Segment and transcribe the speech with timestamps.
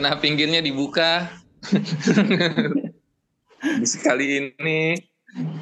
[0.00, 1.28] Kena pinggirnya dibuka.
[3.84, 4.96] Sekali ini,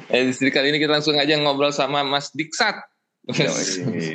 [0.07, 2.79] eh, kali ini kita langsung aja ngobrol sama Mas Diksat.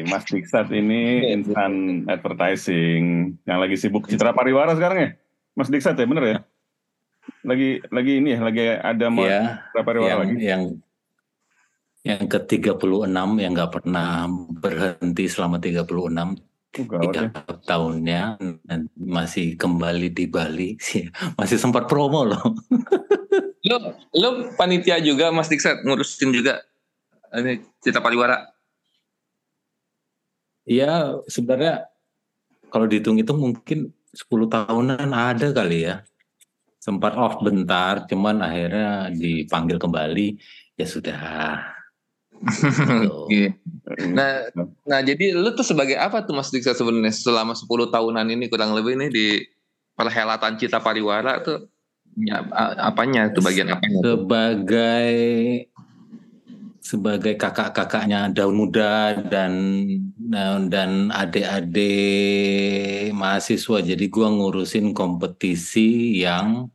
[0.08, 5.10] Mas Diksat ini insan advertising yang lagi sibuk citra pariwara sekarang ya?
[5.52, 6.38] Mas Diksat ya bener ya?
[7.44, 10.36] Lagi lagi ini ya, lagi ada mau ya, citra pariwara yang, lagi.
[10.40, 10.62] Yang
[12.00, 13.12] yang ke-36
[13.44, 14.24] yang nggak pernah
[14.56, 16.98] berhenti selama 36 Ya.
[17.06, 17.22] tiga
[17.62, 18.22] tahunnya
[18.66, 20.74] dan masih kembali di Bali.
[20.82, 21.06] Sih
[21.38, 22.42] masih sempat promo loh.
[23.68, 26.60] Lo lo panitia juga Mas Diksat ngurusin juga.
[27.32, 28.52] Ini citra pariwara.
[30.64, 31.92] ya sebenarnya
[32.72, 36.04] kalau dihitung itu mungkin 10 tahunan ada kali ya.
[36.76, 40.36] Sempat off bentar cuman akhirnya dipanggil kembali.
[40.76, 41.20] Ya sudah
[42.44, 43.10] Gitu.
[43.24, 43.56] Oke.
[44.12, 44.48] Nah,
[44.84, 48.76] nah jadi lu tuh sebagai apa tuh Mas Diksa sebenarnya selama 10 tahunan ini kurang
[48.76, 49.40] lebih ini di
[49.94, 51.70] perhelatan Cita Pariwara tuh
[52.18, 52.42] ya,
[52.82, 54.18] apanya tuh bagian apanya tuh?
[54.18, 55.14] sebagai
[56.84, 59.52] sebagai kakak-kakaknya daun muda dan
[60.68, 66.68] dan adik-adik mahasiswa jadi gua ngurusin kompetisi yang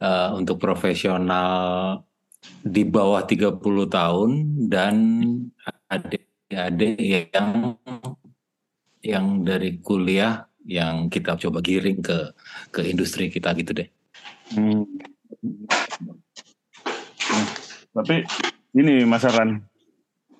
[0.00, 2.00] eh, untuk profesional
[2.66, 4.30] di bawah 30 tahun
[4.66, 4.94] dan
[5.86, 7.78] adik-adik yang
[9.06, 12.34] yang dari kuliah yang kita coba giring ke
[12.74, 13.88] ke industri kita gitu deh.
[14.50, 14.82] Hmm.
[17.30, 17.46] Nah,
[17.94, 18.26] tapi
[18.74, 19.62] ini Mas Aran,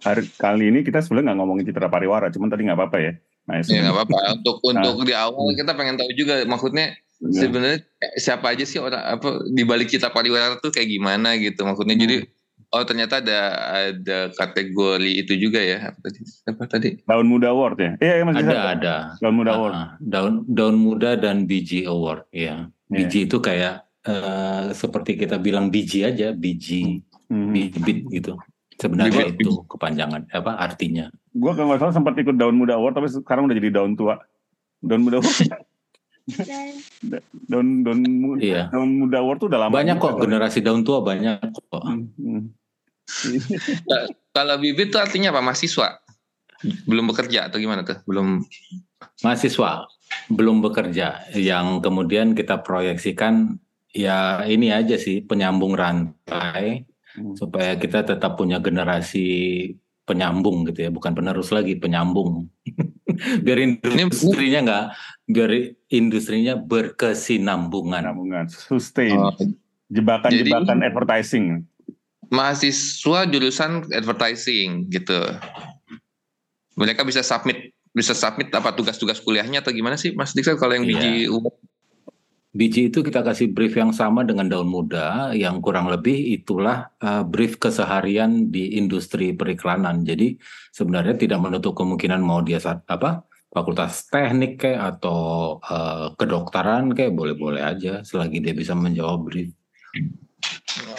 [0.03, 3.13] hari kali ini kita sebenarnya nggak ngomongin citra pariwara, cuman tadi nggak apa-apa ya.
[3.47, 4.17] Nah, Ya nggak apa-apa.
[4.35, 7.79] Untuk untuk di awal kita pengen tahu juga maksudnya sebenarnya- sebenarnya
[8.17, 11.93] siapa aja sih orang apa di balik Cita Pariwara tuh kayak gimana gitu maksudnya.
[11.93, 12.05] Hmm.
[12.05, 12.17] Jadi
[12.69, 13.41] oh ternyata ada
[13.89, 16.21] ada kategori itu juga ya apa tadi?
[16.45, 16.89] Apa tadi?
[17.01, 17.93] Daun Muda Award ya?
[17.99, 18.95] Iya, Mas Ada ada.
[19.19, 19.75] Daun Muda Ah, Award.
[19.75, 19.89] ah.
[19.99, 22.69] daun daun muda dan biji award ya.
[22.87, 22.97] Iya.
[22.97, 27.51] Biji itu kayak eh, seperti kita bilang biji aja, biji Hmm.
[27.51, 28.39] bibit gitu.
[28.77, 29.41] Sebenarnya Bibit.
[29.43, 31.09] itu kepanjangan apa artinya?
[31.33, 34.21] Gua kalau nggak salah sempat ikut Daun Muda Award, tapi sekarang udah jadi daun tua.
[34.79, 35.33] Daun Muda Award.
[37.51, 38.63] daun daun muda, Iya.
[38.75, 39.73] daun muda award tuh udah lama.
[39.73, 41.83] Banyak kok generasi daun tua banyak kok.
[41.83, 42.43] Hmm, hmm.
[44.35, 45.41] Kalau bibit tuh artinya apa?
[45.41, 46.03] Mahasiswa?
[46.89, 48.03] Belum bekerja atau gimana tuh?
[48.09, 48.43] Belum
[49.23, 49.87] Mahasiswa
[50.31, 53.59] belum bekerja yang kemudian kita proyeksikan
[53.91, 57.33] ya ini aja sih penyambung rantai Hmm.
[57.33, 59.25] supaya kita tetap punya generasi
[60.05, 62.45] penyambung gitu ya, bukan penerus lagi, penyambung.
[63.45, 64.85] biar industrinya nggak,
[65.27, 65.51] biar
[65.89, 68.03] industrinya berkesinambungan.
[68.03, 69.33] Nabungan, sustain, Oh,
[69.89, 71.63] jebakan-jebakan advertising.
[72.27, 75.15] mahasiswa jurusan advertising gitu.
[76.75, 80.85] Mereka bisa submit bisa submit apa tugas-tugas kuliahnya atau gimana sih Mas Diksa kalau yang
[80.85, 80.91] Iya.
[80.93, 81.55] biji umum?
[82.57, 87.21] Biji itu kita kasih brief yang sama dengan daun muda, yang kurang lebih itulah uh,
[87.21, 90.09] brief keseharian di industri periklanan.
[90.09, 90.41] Jadi
[90.73, 97.13] sebenarnya tidak menutup kemungkinan mau dia saat apa fakultas teknik kayak atau uh, kedokteran kayak
[97.13, 99.53] boleh-boleh aja selagi dia bisa menjawab brief.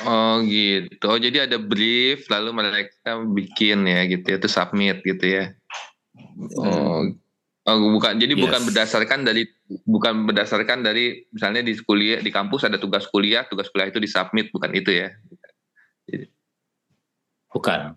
[0.05, 1.05] Oh gitu.
[1.09, 5.45] Oh jadi ada brief lalu mereka bikin ya gitu ya, itu submit gitu ya.
[6.61, 7.01] Oh,
[7.67, 8.15] oh bukan.
[8.17, 8.43] Jadi Yes.
[8.47, 9.43] bukan berdasarkan dari
[9.83, 14.49] bukan berdasarkan dari misalnya di kuliah di kampus ada tugas kuliah, tugas kuliah itu disubmit
[14.49, 15.11] bukan itu ya.
[17.51, 17.95] Bukan,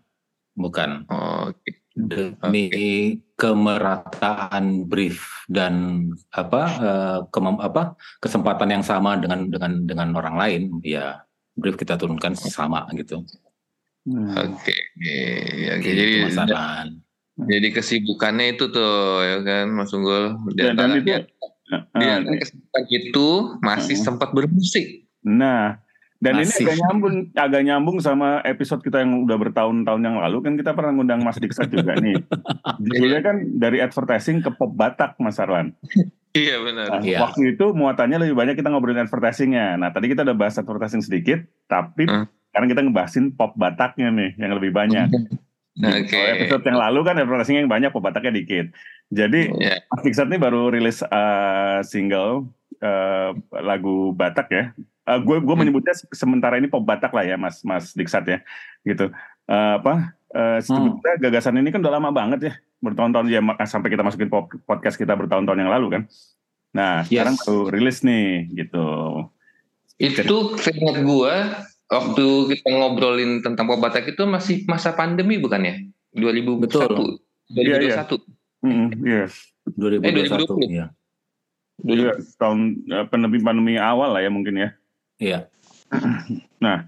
[0.59, 0.91] bukan.
[1.11, 1.71] Oh, oke.
[2.01, 10.39] demi kemerataan brief dan apa eh, kemam- apa kesempatan yang sama dengan dengan dengan orang
[10.39, 11.27] lain ya
[11.59, 13.27] brief kita turunkan sama gitu.
[14.33, 15.85] Oke, ya, oke.
[15.85, 16.89] Gitu, jadi Mas Aran.
[17.47, 20.37] Jadi kesibukannya itu tuh ya kan Mas Unggul.
[20.51, 21.19] Di Dan, dan antara itu, dia,
[21.95, 23.29] dia ah, kesibukan itu
[23.61, 24.05] masih Hmm.
[24.05, 25.07] sempat bermusik.
[25.21, 25.77] nah,
[26.17, 26.65] dan ini Masih.
[26.65, 30.93] agak nyambung, agak nyambung sama episode kita yang udah bertahun-tahun yang lalu kan kita pernah
[30.93, 32.17] ngundang Mas Diksat juga nih.
[32.85, 35.73] Judulnya kan dari advertising ke pop Batak, Mas Arwan.
[36.31, 36.87] Iya benar.
[36.91, 37.19] Nah, Iya.
[37.21, 39.75] Waktu itu muatannya lebih banyak kita ngobrolin advertisingnya.
[39.75, 42.29] Nah, tadi kita udah bahas advertising sedikit, tapi Hmm.
[42.49, 45.09] sekarang kita ngebahasin pop Bataknya nih yang lebih banyak.
[45.79, 46.11] Oke.
[46.11, 48.75] Kalau episode yang lalu kan advertising yang banyak, pop Bataknya dikit.
[49.11, 49.83] Jadi Ya.
[49.87, 52.51] Mas Diksat nih baru rilis uh, single
[52.83, 54.65] uh, lagu Batak ya.
[55.07, 55.63] Uh, gue gue Hmm.
[55.67, 58.39] menyebutnya se- sementara ini pop Batak lah ya, Mas Mas Diksat ya,
[58.83, 59.11] gitu.
[59.51, 60.15] Uh, apa?
[60.31, 64.31] Uh, sebetulnya gagasan ini kan udah lama banget ya, bertahun-tahun ya sampai kita masukin
[64.63, 66.03] podcast kita bertahun-tahun yang lalu kan.
[66.71, 67.11] Nah Yes.
[67.11, 68.87] sekarang baru rilis nih, gitu.
[69.99, 75.75] Itu seingat gua waktu kita ngobrolin tentang pop Batak itu masih masa pandemi bukan ya?
[76.15, 76.63] 2001.
[76.63, 77.19] Betul.
[77.51, 78.23] 2021.
[78.63, 79.33] Mm, yes.
[79.75, 80.79] 2021 2020.
[80.79, 80.87] ya.
[81.81, 84.69] Iya, tahun pandemi-pandemi awal lah ya mungkin ya.
[85.19, 85.39] Iya.
[86.61, 86.85] Nah,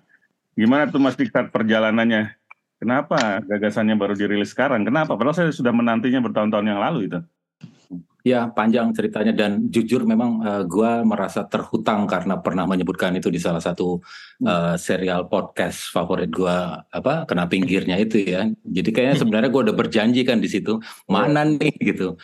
[0.53, 2.37] gimana tuh Mas Diktat perjalanannya?
[2.77, 4.85] Kenapa gagasannya baru dirilis sekarang?
[4.85, 5.17] Kenapa?
[5.17, 7.25] Padahal saya sudah menantinya bertahun-tahun yang lalu itu.
[8.23, 13.43] Ya panjang ceritanya dan jujur memang uh, gue merasa terhutang karena pernah menyebutkan itu di
[13.43, 13.99] salah satu
[14.47, 18.47] uh, serial podcast favorit gue apa kena pinggirnya itu ya.
[18.63, 20.79] Jadi kayaknya sebenarnya gue udah berjanji kan di situ
[21.11, 22.15] mana nih gitu.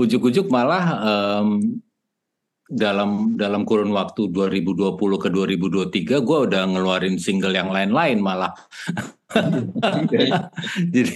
[0.00, 1.80] Ujuk-ujuk malah um,
[2.66, 8.50] dalam dalam kurun waktu 2020 ke 2023 gue udah ngeluarin single yang lain-lain malah.
[10.94, 11.14] Jadi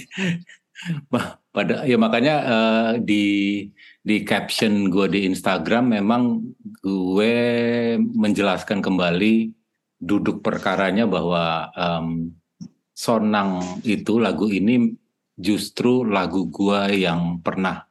[1.51, 3.67] pada ya makanya uh, di
[4.01, 6.41] di caption gue di Instagram memang
[6.81, 7.35] gue
[8.01, 9.53] menjelaskan kembali
[10.01, 12.33] duduk perkaranya bahwa um,
[12.97, 14.93] Sonang itu lagu ini
[15.33, 17.89] justru lagu gue yang pernah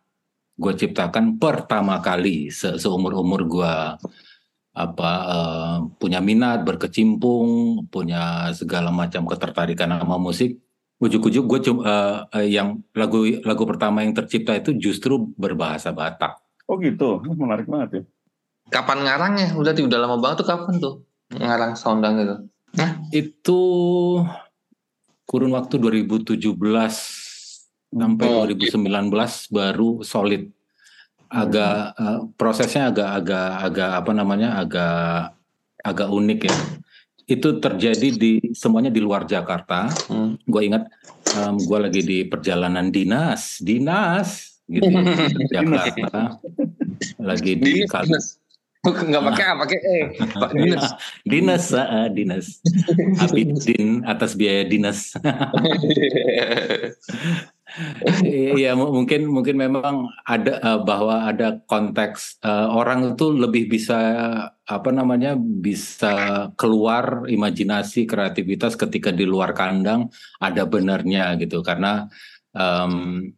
[0.54, 3.74] gue ciptakan pertama kali se seumur umur gue
[4.70, 10.62] apa uh, punya minat berkecimpung punya segala macam ketertarikan sama musik
[11.00, 16.44] ujuk-ujuk gue cuma uh, uh, yang lagu lagu pertama yang tercipta itu justru berbahasa Batak.
[16.68, 18.04] Oh gitu, menarik banget ya.
[18.69, 19.48] Kapan ngarangnya?
[19.57, 20.96] Udah udah lama banget tuh kapan tuh
[21.34, 22.36] ngarang soundang itu?
[22.78, 23.62] Nah, itu
[25.25, 26.46] kurun waktu 2017
[27.90, 29.10] sampai oh, 2019
[29.50, 30.52] baru solid.
[31.30, 34.50] Agak uh, prosesnya agak agak agak apa namanya?
[34.62, 35.34] agak
[35.80, 36.56] agak unik ya
[37.30, 39.86] itu terjadi di semuanya di luar Jakarta.
[40.10, 40.42] Hmm.
[40.50, 40.90] Gue ingat
[41.38, 44.90] um, gue lagi di perjalanan dinas, dinas gitu
[45.54, 46.42] ya, Jakarta.
[47.22, 48.42] lagi di dinas.
[48.80, 49.98] Nggak pakai A, pakai E.
[50.40, 50.84] Pak dinas.
[51.31, 52.48] dinas, uh, dinas.
[53.24, 55.14] Abidin atas biaya dinas.
[58.25, 63.98] Iya mungkin mungkin memang ada uh, bahwa ada konteks uh, orang itu lebih bisa
[64.66, 70.10] apa namanya bisa keluar imajinasi kreativitas ketika di luar kandang
[70.42, 71.62] ada benarnya gitu.
[71.62, 72.10] Karena
[72.57, 73.30] um,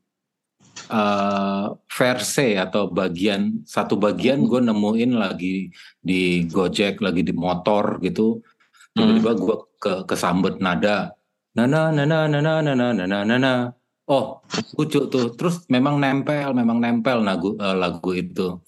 [0.87, 5.67] uh, verse atau bagian satu bagian gue nemuin lagi
[5.99, 8.39] di Gojek lagi di motor gitu
[8.95, 11.15] tiba-tiba gue ke kesambet nada.
[11.55, 13.53] Nana nana nana nana nana nana
[14.11, 14.43] Oh,
[14.75, 15.31] lucu tuh.
[15.39, 18.59] Terus memang nempel, memang nempel lagu uh, lagu itu.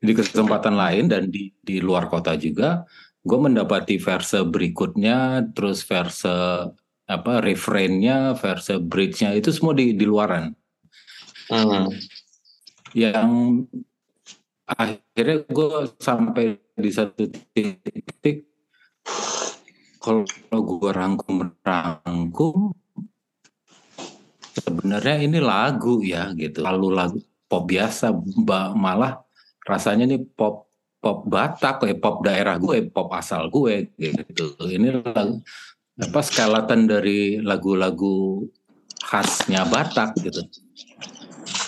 [0.00, 2.88] Di kesempatan lain dan di di luar kota juga,
[3.20, 6.32] gue mendapati verse berikutnya, terus verse
[7.06, 10.56] apa refrainnya, verse bridge-nya itu semua di di luaran.
[11.52, 11.92] Hmm.
[12.96, 13.30] Yang
[14.64, 15.70] akhirnya gue
[16.00, 18.48] sampai di satu titik
[20.00, 20.24] kalau
[20.62, 22.74] gue rangkum rangkum
[24.56, 26.64] sebenarnya ini lagu ya gitu.
[26.64, 28.10] Lalu lagu pop biasa
[28.74, 29.20] malah
[29.68, 34.56] rasanya ini pop pop Batak eh pop daerah gue pop asal gue gitu.
[34.64, 35.44] Ini lagu
[35.96, 38.44] apa skeleton dari lagu-lagu
[39.04, 40.42] khasnya Batak gitu.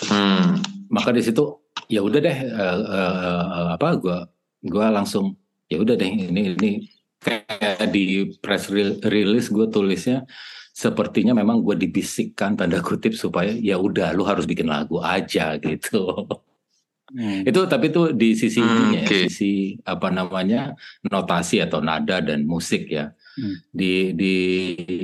[0.09, 0.57] Hmm.
[0.89, 1.59] maka di situ
[1.91, 4.17] ya udah deh uh, uh, apa gue
[4.65, 5.37] gue langsung
[5.69, 6.71] ya udah deh ini ini
[7.19, 8.71] kayak di press
[9.05, 10.25] release gue tulisnya
[10.79, 16.23] sepertinya memang gue dibisikkan tanda kutip supaya ya udah lu harus bikin lagu aja gitu.
[17.09, 17.41] Hmm.
[17.41, 19.25] itu tapi itu di sisi hmm, ininya okay.
[19.25, 20.77] ya, sisi apa namanya
[21.09, 23.11] notasi atau nada dan musik ya.
[23.35, 23.59] Hmm.
[23.75, 24.35] Di di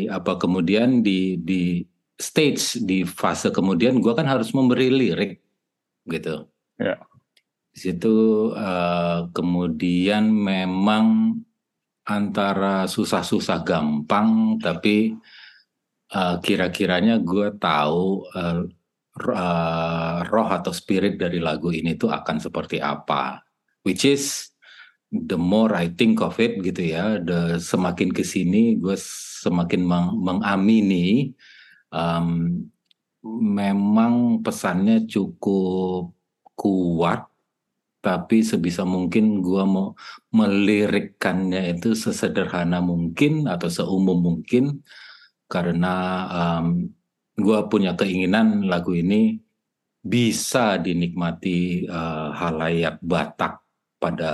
[0.07, 1.81] apa kemudian di di
[2.15, 5.43] stage di fase kemudian gue kan harus memberi lirik
[6.07, 6.45] gitu.
[6.77, 7.01] Ya.
[7.73, 8.15] Di situ
[8.53, 11.35] uh, kemudian memang
[12.05, 15.17] antara susah-susah gampang tapi
[16.15, 18.63] uh, kira-kiranya gue tahu uh,
[20.27, 23.43] roh atau spirit dari lagu ini tuh akan seperti apa.
[23.83, 24.55] Which is
[25.11, 28.95] the more I think of it gitu ya, the semakin ke sini gue
[29.43, 31.35] semakin meng mengamini
[31.93, 32.63] um,
[33.25, 36.13] memang pesannya cukup
[36.55, 37.29] kuat
[38.05, 39.97] tapi sebisa mungkin gue mau
[40.29, 44.85] melirikkannya itu sesederhana mungkin atau seumum mungkin
[45.45, 45.95] karena
[46.31, 46.89] um,
[47.35, 49.37] gue punya keinginan lagu ini
[50.05, 53.65] bisa dinikmati uh, halayak Batak
[53.97, 54.33] pada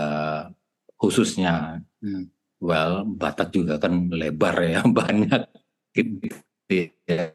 [1.00, 1.80] khususnya.
[2.04, 2.28] Hmm.
[2.62, 5.42] Well, Batak juga kan lebar ya banyak
[5.96, 7.34] gitu ya.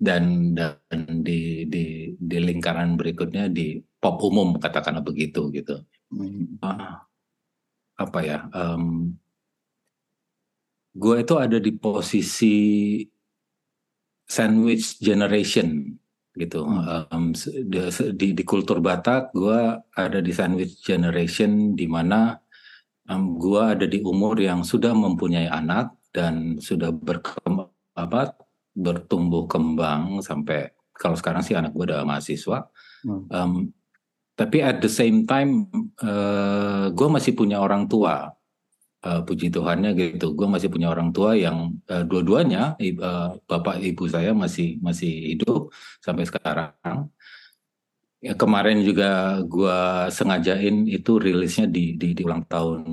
[0.00, 0.80] Dan dan
[1.22, 5.86] di di di lingkaran berikutnya di pop umum katakanlah begitu gitu.
[6.10, 6.58] Hmm.
[6.60, 6.98] Uh,
[8.00, 8.38] apa ya?
[8.50, 9.14] Um,
[10.94, 12.56] gue itu ada di posisi
[14.26, 15.90] sandwich generation
[16.38, 16.62] gitu.
[17.10, 17.78] Um, di,
[18.14, 19.60] di, di kultur Batak, gue
[19.98, 22.38] ada di sandwich generation di mana
[23.10, 28.38] um, gue ada di umur yang sudah mempunyai anak dan sudah berkembang apa
[28.70, 32.70] bertumbuh kembang sampai kalau sekarang sih anak gue udah mahasiswa.
[33.02, 33.26] Hmm.
[33.30, 33.52] Um,
[34.38, 35.68] tapi at the same time,
[36.00, 38.32] uh, gue masih punya orang tua
[39.04, 44.04] uh, puji Tuhannya gitu gue masih punya orang tua yang uh, dua-duanya uh, bapak ibu
[44.06, 47.08] saya masih masih hidup sampai sekarang
[48.20, 49.78] ya kemarin juga gue
[50.12, 52.84] sengajain itu rilisnya di, di di ulang tahun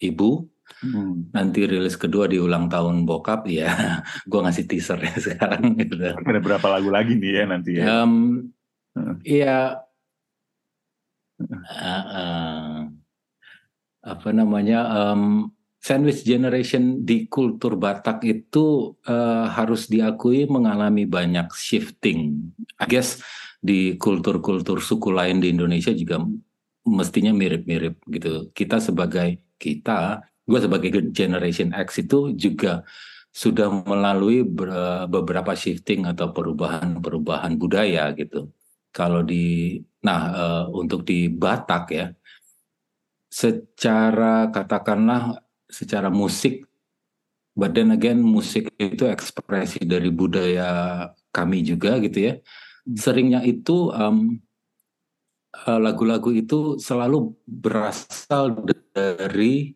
[0.00, 1.30] ibu Hmm.
[1.30, 3.70] Nanti rilis kedua di ulang tahun bokap ya,
[4.30, 5.78] gue ngasih teaser ya sekarang.
[5.78, 5.94] Gitu.
[5.94, 8.02] Ada berapa lagu lagi nih ya nanti ya?
[8.02, 8.50] Um,
[9.24, 9.82] Iya.
[11.42, 12.91] Uh, uh,
[14.02, 22.50] apa namanya um, sandwich generation di kultur Batak itu uh, harus diakui mengalami banyak shifting.
[22.78, 23.18] I guess
[23.58, 26.22] di kultur-kultur suku lain di Indonesia juga
[26.86, 28.50] mestinya mirip-mirip gitu.
[28.54, 32.82] Kita sebagai kita, gue sebagai generation X itu juga
[33.32, 34.44] sudah melalui
[35.08, 38.50] beberapa shifting atau perubahan-perubahan budaya gitu.
[38.92, 42.06] Kalau di, nah uh, untuk di Batak ya,
[43.32, 46.68] secara katakanlah secara musik
[47.56, 52.96] but then again musik itu ekspresi dari budaya kami juga gitu ya hmm.
[53.00, 54.36] seringnya itu um,
[55.64, 58.52] lagu-lagu itu selalu berasal
[58.92, 59.72] dari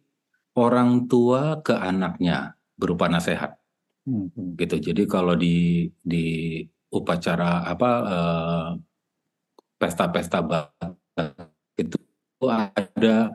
[0.56, 3.56] orang tua ke anaknya berupa nasihat
[4.04, 4.60] hmm.
[4.60, 6.60] gitu jadi kalau di di
[6.92, 8.68] upacara apa uh,
[9.80, 10.44] pesta-pesta
[11.76, 12.05] itu
[12.45, 13.33] ada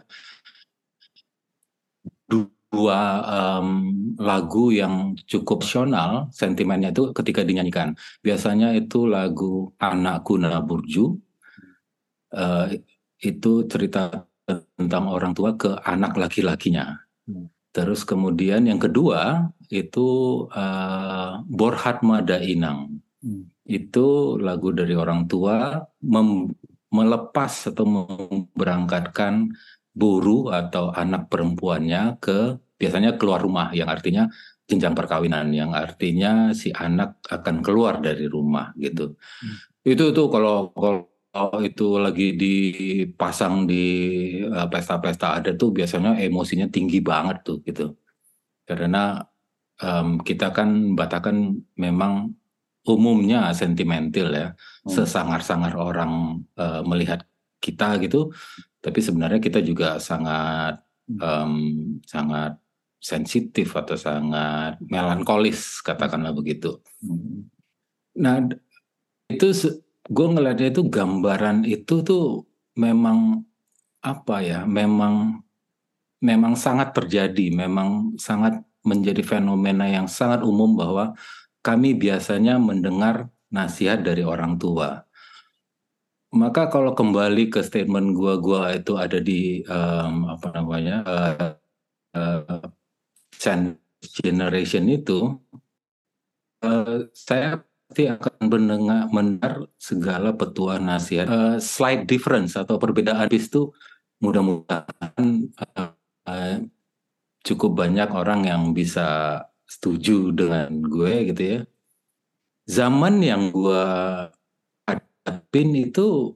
[2.72, 3.67] dua um,
[4.15, 11.20] lagu yang cukup nasional sentimennya itu ketika dinyanyikan biasanya itu lagu anakku Naburju
[12.31, 12.67] uh,
[13.20, 16.96] itu cerita tentang orang tua ke anak laki-lakinya
[17.27, 17.51] hmm.
[17.75, 23.51] terus kemudian yang kedua itu uh, Borhat Mada Inang hmm.
[23.67, 25.84] itu lagu dari orang tua
[26.91, 29.50] melepas atau memberangkatkan
[29.91, 34.27] buru atau anak perempuannya ke biasanya keluar rumah yang artinya
[34.67, 39.19] jenjang perkawinan yang artinya si anak akan keluar dari rumah gitu.
[39.19, 39.55] Hmm.
[39.83, 43.83] Itu tuh kalau kalau itu lagi dipasang di
[44.48, 47.95] uh, pesta-pesta ada tuh biasanya emosinya tinggi banget tuh gitu.
[48.63, 49.19] Karena
[49.83, 52.31] um, kita kan Batakan memang
[52.88, 54.89] umumnya sentimental ya, hmm.
[54.89, 57.21] sesangar-sangar orang uh, melihat
[57.61, 58.33] kita gitu,
[58.81, 60.81] tapi sebenarnya kita juga sangat
[61.21, 62.57] um, sangat
[63.01, 66.81] sensitif atau sangat melankolis katakanlah begitu.
[67.01, 67.50] Hmm.
[68.17, 68.41] Nah
[69.29, 69.47] itu
[70.09, 73.45] gue ngeliatnya itu gambaran itu tuh memang
[74.01, 75.45] apa ya, memang
[76.21, 81.13] memang sangat terjadi, memang sangat menjadi fenomena yang sangat umum bahwa
[81.62, 85.06] kami biasanya mendengar nasihat dari orang tua.
[86.32, 91.51] Maka kalau kembali ke statement gua, gua itu ada di um, apa namanya uh,
[92.15, 92.63] uh,
[94.24, 95.36] generation itu,
[96.63, 97.60] uh, saya
[97.91, 101.27] pasti akan mendengar, mendengar segala petua nasihat.
[101.27, 103.75] Uh, slight difference atau perbedaan itu
[104.24, 105.91] mudah-mudahan uh,
[106.32, 106.56] uh,
[107.44, 109.36] cukup banyak orang yang bisa
[109.71, 111.59] setuju dengan gue gitu ya.
[112.67, 113.83] Zaman yang gue
[114.83, 116.35] hadapin itu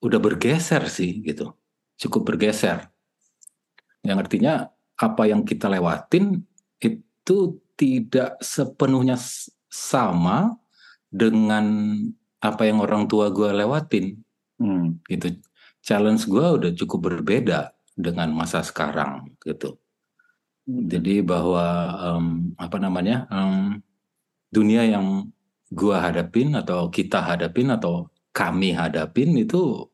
[0.00, 1.52] udah bergeser sih gitu.
[2.00, 2.88] Cukup bergeser.
[4.00, 4.54] Yang artinya
[4.96, 6.40] apa yang kita lewatin
[6.80, 7.38] itu
[7.76, 9.20] tidak sepenuhnya
[9.68, 10.56] sama
[11.12, 11.96] dengan
[12.40, 14.16] apa yang orang tua gue lewatin.
[14.56, 15.04] Hmm.
[15.04, 15.36] Gitu.
[15.84, 19.83] Challenge gue udah cukup berbeda dengan masa sekarang gitu.
[20.64, 21.66] Jadi bahwa
[22.00, 23.76] um, apa namanya um,
[24.48, 25.28] dunia yang
[25.68, 29.86] gua hadapin atau kita hadapin atau kami hadapin itu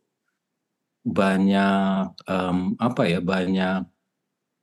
[1.03, 3.83] banyak um, apa ya banyak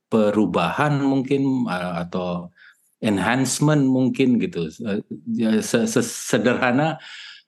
[0.08, 2.50] perubahan mungkin atau
[3.04, 4.72] enhancement mungkin gitu.
[5.28, 6.98] Ya, sederhana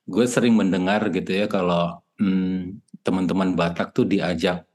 [0.10, 4.69] gue sering mendengar gitu ya kalau hmm, teman-teman Batak tuh diajak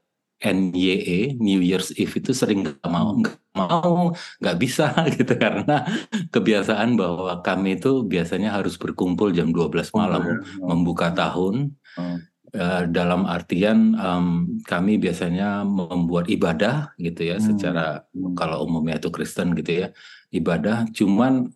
[0.44, 5.88] NYE New Year's Eve itu sering nggak mau nggak mau nggak bisa gitu karena
[6.28, 10.36] kebiasaan bahwa kami itu biasanya harus berkumpul jam 12 malam oh, ya.
[10.36, 10.68] oh.
[10.68, 12.16] membuka tahun oh.
[12.52, 17.44] uh, dalam artian um, kami biasanya membuat ibadah gitu ya hmm.
[17.48, 18.36] secara hmm.
[18.36, 19.88] kalau umumnya itu Kristen gitu ya
[20.28, 21.48] ibadah cuman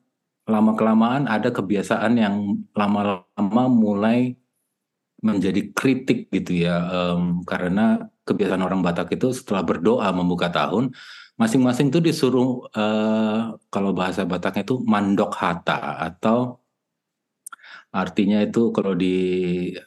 [0.48, 4.32] lama kelamaan ada kebiasaan yang lama-lama mulai
[5.20, 10.92] menjadi kritik gitu ya um, karena kebiasaan orang Batak itu setelah berdoa membuka tahun
[11.40, 16.60] masing-masing tuh disuruh uh, kalau bahasa Bataknya itu mandok hata atau
[17.88, 19.16] artinya itu kalau di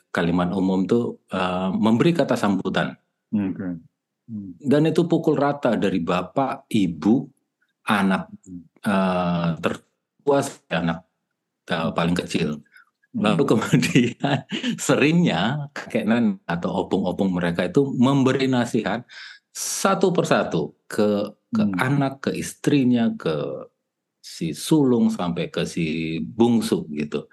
[0.09, 2.97] kalimat umum tuh uh, memberi kata sambutan
[3.29, 3.77] okay.
[4.25, 4.57] Hmm.
[4.57, 7.29] dan itu pukul rata dari bapak ibu
[7.85, 8.31] anak
[8.87, 10.39] uh, tertua
[10.73, 11.05] anak
[11.69, 12.63] uh, paling kecil
[13.11, 13.51] Lalu hmm.
[13.51, 14.37] kemudian
[14.85, 19.03] seringnya kakek nenek atau opung-opung mereka itu memberi nasihat
[19.51, 21.75] satu persatu ke ke hmm.
[21.75, 23.67] anak, ke istrinya, ke
[24.23, 27.27] si sulung sampai ke si bungsu gitu.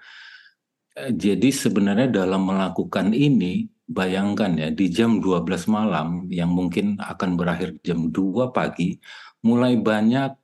[0.99, 7.39] Eh, jadi sebenarnya dalam melakukan ini bayangkan ya di jam 12 malam yang mungkin akan
[7.39, 8.99] berakhir jam 2 pagi
[9.41, 10.35] mulai banyak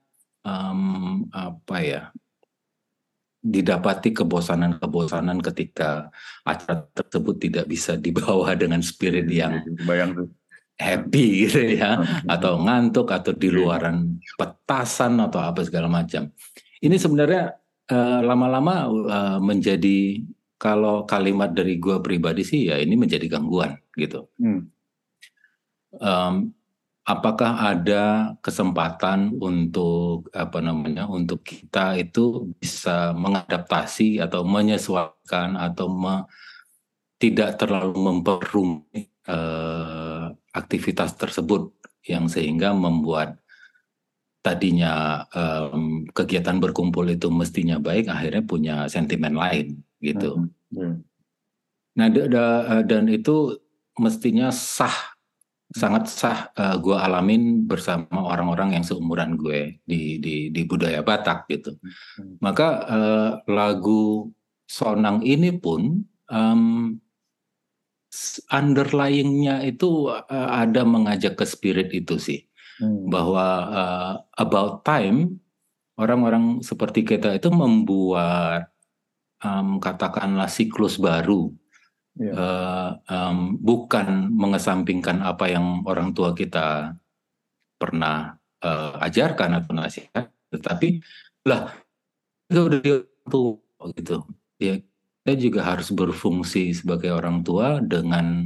[0.41, 2.01] um, apa ya
[3.45, 6.09] didapati kebosanan-kebosanan ketika
[6.41, 10.33] acara tersebut tidak bisa dibawa dengan spirit yang bayang
[10.81, 16.33] happy gitu ya atau ngantuk atau di luaran petasan atau apa segala macam.
[16.81, 17.53] Ini sebenarnya
[17.93, 20.25] uh, lama-lama uh, menjadi
[20.57, 24.25] kalau kalimat dari gua pribadi sih ya ini menjadi gangguan gitu.
[24.41, 24.73] Hmm.
[25.95, 26.33] Um,
[27.05, 36.25] apakah ada kesempatan untuk apa namanya untuk kita itu bisa mengadaptasi atau menyesuaikan atau me,
[37.21, 41.69] tidak terlalu memperumit uh, aktivitas tersebut
[42.09, 43.37] yang sehingga membuat
[44.41, 50.41] tadinya um, kegiatan berkumpul itu mestinya baik akhirnya punya sentimen lain gitu.
[50.73, 50.73] Hmm.
[50.73, 50.95] Hmm.
[51.97, 52.09] Nah
[52.81, 53.57] dan itu
[53.97, 55.14] mestinya sah
[55.73, 61.49] sangat sah uh, gue alamin bersama orang-orang yang seumuran gue di di di budaya Batak
[61.49, 61.73] gitu.
[62.19, 62.37] Hmm.
[62.43, 64.29] Maka uh, lagu
[64.65, 66.97] Sonang ini pun um,
[68.49, 72.41] underlyingnya itu uh, ada mengajak ke spirit itu sih
[72.81, 73.09] hmm.
[73.13, 75.37] bahwa uh, about time
[76.01, 78.73] orang-orang seperti kita itu membuat
[79.43, 81.51] um, katakanlah siklus baru
[82.15, 82.31] yeah.
[82.31, 82.33] Iya.
[82.33, 86.95] uh, um, bukan mengesampingkan apa yang orang tua kita
[87.75, 91.03] pernah uh, ajarkan atau nasihat, tetapi
[91.45, 91.75] lah
[92.49, 92.81] itu udah
[93.27, 94.23] tua gitu
[94.61, 94.79] ya
[95.25, 98.45] kita juga harus berfungsi sebagai orang tua dengan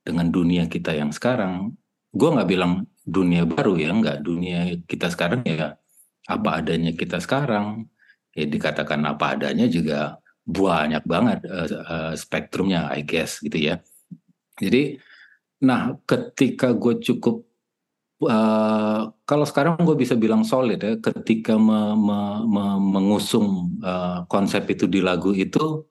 [0.00, 1.76] dengan dunia kita yang sekarang.
[2.16, 5.76] Gue nggak bilang dunia baru ya, nggak dunia kita sekarang ya
[6.24, 7.92] apa adanya kita sekarang.
[8.32, 13.80] Ya dikatakan apa adanya juga banyak banget uh, uh, spektrumnya I guess gitu ya.
[14.60, 15.00] Jadi
[15.64, 17.48] nah ketika gue cukup
[18.28, 24.68] uh, kalau sekarang gue bisa bilang solid ya ketika me, me, me, mengusung uh, konsep
[24.68, 25.88] itu di lagu itu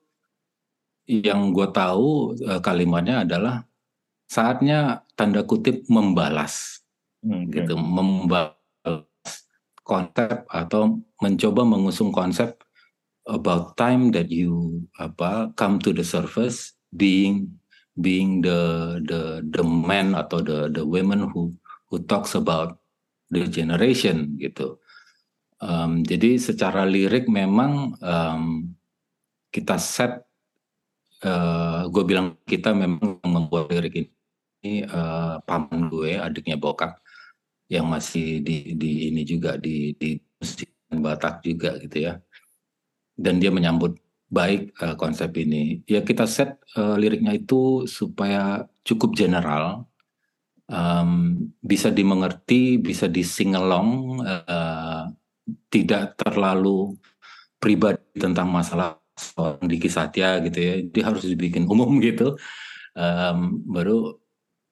[1.04, 3.66] yang gue tahu uh, kalimatnya adalah
[4.24, 6.80] saatnya tanda kutip membalas
[7.20, 8.56] hmm, gitu membalas
[9.84, 12.56] konsep atau mencoba mengusung konsep
[13.24, 17.48] about time that you apa come to the surface being
[17.96, 21.54] being the the the man atau the the women who
[21.88, 22.76] who talks about
[23.32, 24.76] the generation gitu.
[25.64, 28.74] Um, jadi secara lirik memang um,
[29.48, 30.26] kita set,
[31.24, 34.12] uh, gue bilang kita memang membuat lirik
[34.60, 37.00] ini uh, paman gue, adiknya bokap
[37.72, 40.20] yang masih di di ini juga di di
[40.94, 42.22] Batak juga gitu ya
[43.14, 43.98] dan dia menyambut
[44.30, 45.82] baik uh, konsep ini.
[45.86, 49.86] Ya kita set uh, liriknya itu supaya cukup general,
[50.66, 55.10] um, bisa dimengerti, bisa dising along, uh,
[55.70, 56.96] tidak terlalu
[57.60, 60.74] pribadi tentang masalah seorang Diki Satya gitu ya.
[60.82, 62.34] Dia harus dibikin umum gitu.
[62.94, 64.18] Um, baru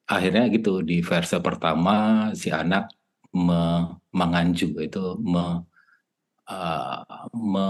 [0.07, 2.91] akhirnya gitu di verse pertama si anak
[3.35, 5.63] me, menganju itu me,
[6.47, 7.03] uh,
[7.35, 7.67] me,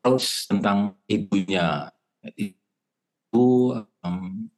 [0.00, 1.92] approach tentang ibunya.
[2.24, 4.48] Ibu, um,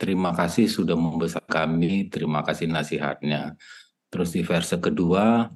[0.00, 3.52] terima kasih sudah membesar kami, terima kasih nasihatnya.
[4.08, 5.52] Terus di verse kedua,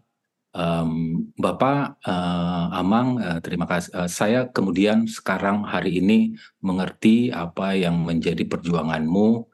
[0.53, 3.91] um, Bapak uh, Amang, uh, terima kasih.
[3.97, 9.49] Uh, saya kemudian sekarang hari ini mengerti apa yang menjadi perjuanganmu,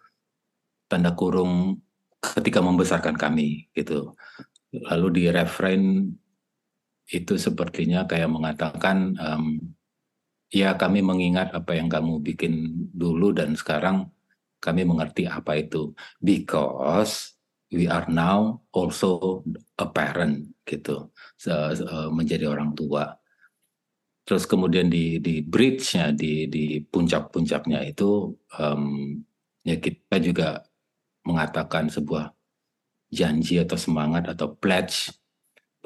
[0.90, 1.78] tanda kurung
[2.18, 4.18] ketika membesarkan kami, gitu.
[4.74, 6.10] Lalu di refrain
[7.08, 9.56] itu sepertinya kayak mengatakan um,
[10.52, 14.12] ya kami mengingat apa yang kamu bikin dulu dan sekarang
[14.60, 15.96] kami mengerti apa itu.
[16.20, 17.36] Because
[17.72, 19.40] we are now also
[19.80, 21.08] a parent gitu.
[21.48, 23.16] Uh, menjadi orang tua.
[24.28, 29.16] Terus kemudian di di bridge-nya di di puncak-puncaknya itu um,
[29.64, 30.60] ya kita juga
[31.24, 32.36] mengatakan sebuah
[33.08, 35.08] janji atau semangat atau pledge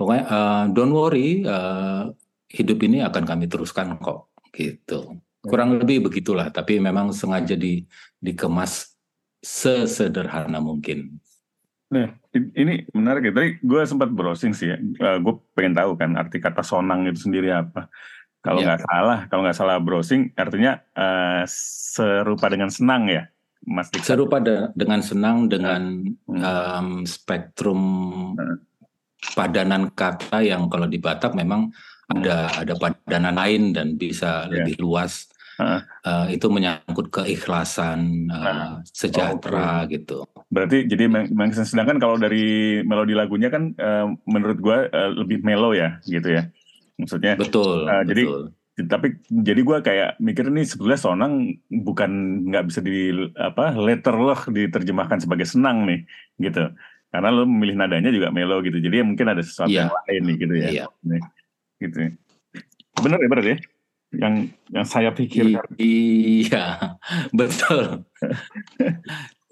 [0.03, 2.11] pokoknya uh, don't worry uh,
[2.51, 7.87] hidup ini akan kami teruskan kok gitu kurang lebih begitulah tapi memang sengaja di
[8.19, 8.99] dikemas
[9.38, 11.23] sesederhana mungkin
[11.93, 13.33] Nah, ini menarik ya.
[13.37, 14.81] Tadi gue sempat browsing sih ya.
[14.81, 17.93] Uh, gue pengen tahu kan arti kata sonang itu sendiri apa.
[18.41, 18.75] Kalau iya.
[18.75, 18.88] nggak yeah.
[18.88, 23.29] salah, kalau nggak salah browsing, artinya uh, serupa dengan senang ya,
[23.69, 24.09] Mas Dika.
[24.09, 26.41] Serupa de dengan senang dengan hmm.
[26.41, 27.81] um, spektrum
[28.41, 28.72] hmm.
[29.35, 31.71] Padanan kata yang kalau di Batak memang
[32.11, 34.63] ada ada padanan lain dan bisa yeah.
[34.63, 35.31] lebih luas.
[35.61, 35.85] Uh.
[36.03, 38.71] Uh, itu menyangkut keikhlasan, uh, nah.
[38.89, 40.01] sejahtera oh, okay.
[40.01, 40.19] gitu.
[40.49, 41.13] Berarti jadi
[41.53, 46.49] sedangkan kalau dari melodi lagunya kan uh, menurut gue uh, lebih melo ya, gitu ya
[47.03, 48.43] maksudnya betul uh, jadi betul.
[48.89, 52.11] tapi jadi gue kayak mikir nih sebetulnya sonang bukan
[52.49, 56.07] nggak bisa di apa letter loh diterjemahkan sebagai senang nih
[56.41, 56.73] gitu
[57.12, 59.87] karena lo memilih nadanya juga melo gitu jadi ya mungkin ada sesuatu yeah.
[59.87, 60.88] yang lain nih gitu ya yeah.
[61.79, 61.98] gitu
[63.05, 63.57] bener ya bener ya
[64.12, 64.35] yang
[64.72, 66.96] yang saya pikir iya
[67.38, 68.09] betul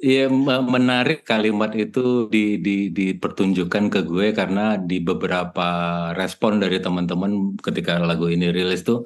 [0.00, 0.32] Iya
[0.64, 5.68] menarik kalimat itu di, di, dipertunjukkan ke gue karena di beberapa
[6.16, 9.04] respon dari teman-teman ketika lagu ini rilis tuh,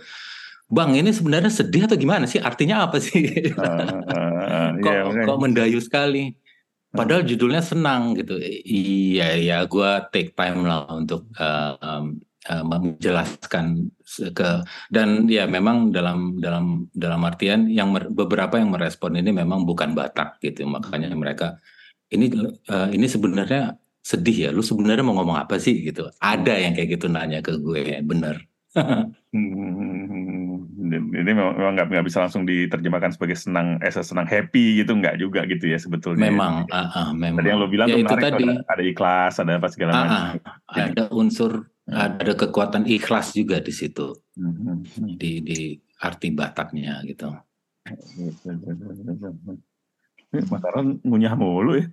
[0.71, 2.39] bang ini sebenarnya sedih atau gimana sih?
[2.39, 3.27] Artinya apa sih?
[3.59, 6.39] Uh, uh, kok, yeah, kok mendayu sekali?
[6.95, 8.39] Padahal judulnya senang gitu.
[8.63, 13.91] Iya ya, gue take time lah untuk uh, um, uh, menjelaskan
[14.31, 14.63] ke
[14.95, 19.91] dan ya memang dalam dalam dalam artian yang mer, beberapa yang merespon ini memang bukan
[19.99, 20.63] Batak gitu.
[20.71, 21.19] Makanya hmm.
[21.19, 21.59] mereka
[22.15, 22.31] ini
[22.71, 25.83] uh, ini sebenarnya sedih ya lu sebenarnya mau ngomong apa sih?
[25.83, 26.07] gitu.
[26.23, 28.39] Ada yang kayak gitu nanya ke gue bener
[30.99, 34.95] ini memang nggak nggak bisa langsung diterjemahkan sebagai senang eh senang happy gitu.
[34.95, 36.31] Nggak juga gitu ya sebetulnya.
[36.31, 37.39] Memang uh, uh, memang.
[37.43, 38.45] Tadi yang lo bilang ya, itu tadi.
[38.45, 40.19] ada, ada ikhlas ada apa segala uh, macam.
[40.73, 41.53] ada unsur
[41.85, 44.17] ada kekuatan ikhlas juga di situ.
[44.35, 44.83] Hmm.
[45.15, 47.31] di di arti Bataknya gitu.
[50.51, 51.87] Mas Aron ngunyah mulu ya.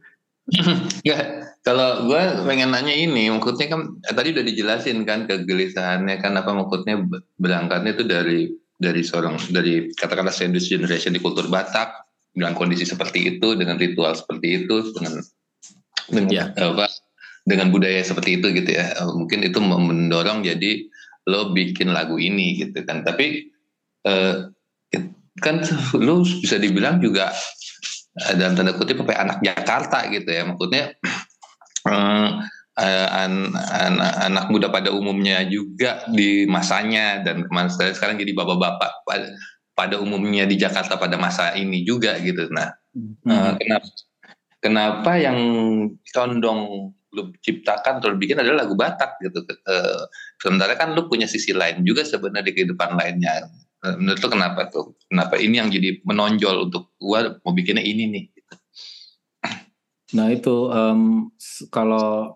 [1.13, 1.19] ya,
[1.61, 6.51] kalau gue pengen nanya ini, maksudnya kan eh, tadi udah dijelasin kan kegelisahannya kan apa
[6.51, 6.97] maksudnya
[7.37, 8.39] berangkatnya itu dari
[8.81, 11.93] dari seorang dari katakanlah sandwich generation di kultur Batak
[12.33, 15.21] dengan kondisi seperti itu, dengan ritual seperti itu, dengan
[16.09, 16.45] dengan ya.
[16.57, 16.89] apa
[17.45, 18.97] dengan budaya seperti itu gitu ya.
[18.97, 20.89] Eh, mungkin itu mendorong jadi
[21.29, 23.05] lo bikin lagu ini gitu kan.
[23.05, 23.53] Tapi
[24.09, 24.49] uh,
[25.37, 25.55] kan
[26.01, 27.29] lo bisa dibilang juga
[28.17, 30.43] uh, dalam tanda kutip apa anak Jakarta gitu ya.
[30.49, 30.97] Maksudnya
[32.81, 38.91] uh, an, an, anak muda pada umumnya juga di masanya dan kemarin sekarang jadi bapak-bapak
[39.05, 39.27] pada,
[39.77, 43.29] pada umumnya di Jakarta pada masa ini juga gitu nah hmm.
[43.29, 43.87] uh, kenapa
[44.61, 45.37] kenapa yang
[46.09, 49.43] condong lu ciptakan atau lu bikin adalah lagu Batak gitu.
[49.43, 49.75] E,
[50.39, 53.51] sementara kan lu punya sisi lain juga sebenarnya di kehidupan lainnya.
[53.83, 54.95] E, menurut lu kenapa tuh?
[55.11, 58.25] Kenapa ini yang jadi menonjol untuk gua mau bikinnya ini nih?
[60.11, 61.31] Nah itu um,
[61.71, 62.35] kalau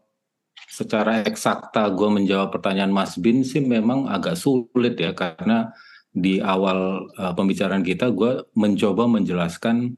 [0.76, 5.72] secara eksakta gue menjawab pertanyaan Mas Bin sih memang agak sulit ya karena
[6.12, 9.96] di awal uh, pembicaraan kita gue mencoba menjelaskan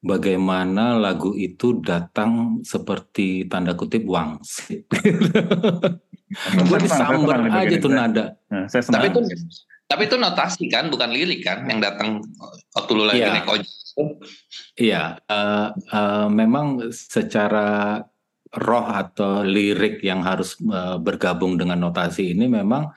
[0.00, 4.88] bagaimana lagu itu datang seperti tanda kutip wangsit.
[6.68, 8.36] Gue disamber aja tuh nada.
[8.52, 9.20] Nah, tapi itu
[9.88, 12.20] tapi itu notasi kan, bukan lirik kan yang datang
[12.76, 13.32] waktu lu lagi yeah.
[13.32, 13.72] naik ojek.
[14.76, 18.04] Iya, uh, uh, memang secara
[18.54, 22.88] roh atau lirik yang harus uh, bergabung dengan notasi ini memang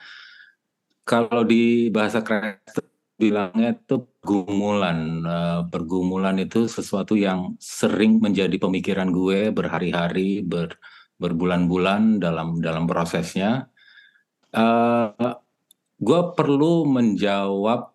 [1.02, 2.86] kalau di bahasa Kristen
[3.22, 4.98] bilangnya itu pergumulan.
[5.22, 10.74] Uh, pergumulan itu sesuatu yang sering menjadi pemikiran gue berhari-hari, ber,
[11.22, 13.70] berbulan-bulan dalam dalam prosesnya.
[14.50, 15.38] Uh,
[16.02, 17.94] gue perlu menjawab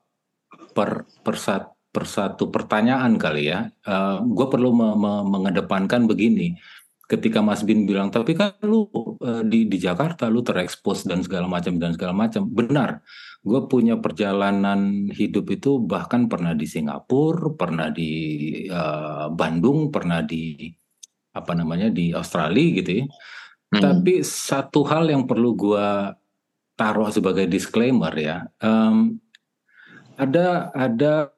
[0.72, 3.68] per, persat, persatu pertanyaan kali ya.
[3.84, 6.56] Uh, gue perlu me, me, mengedepankan begini.
[7.08, 8.84] Ketika Mas Bin bilang, tapi kan lu
[9.24, 12.44] uh, di di Jakarta lu terekspos dan segala macam dan segala macam.
[12.52, 13.00] Benar
[13.48, 18.12] gue punya perjalanan hidup itu bahkan pernah di Singapura, pernah di
[18.68, 20.68] uh, Bandung, pernah di
[21.32, 23.06] apa namanya di Australia gitu ya.
[23.72, 23.82] Hmm.
[23.84, 25.88] Tapi satu hal yang perlu gue
[26.76, 29.18] taruh sebagai disclaimer ya, um,
[30.20, 31.34] ada ada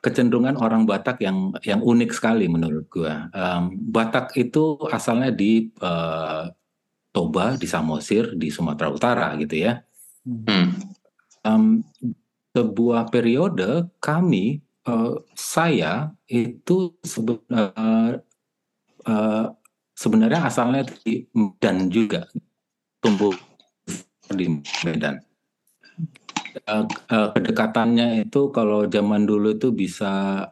[0.00, 3.28] kecenderungan orang Batak yang yang unik sekali menurut gua.
[3.34, 6.50] Um, Batak itu asalnya di uh,
[7.12, 9.82] Toba, di Samosir, di Sumatera Utara gitu ya.
[10.22, 10.76] Hmm.
[11.42, 11.82] Um,
[12.54, 18.18] sebuah periode kami, uh, saya itu sebe uh,
[19.08, 19.46] uh,
[19.94, 22.26] sebenarnya asalnya di Medan juga,
[23.02, 23.34] tumbuh
[24.30, 25.27] di Medan.
[26.64, 30.42] Uh, uh, kedekatannya itu kalau zaman dulu itu bisa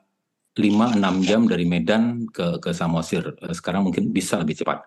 [0.56, 3.36] 5-6 jam dari Medan ke ke Samosir.
[3.52, 4.86] Sekarang mungkin bisa lebih cepat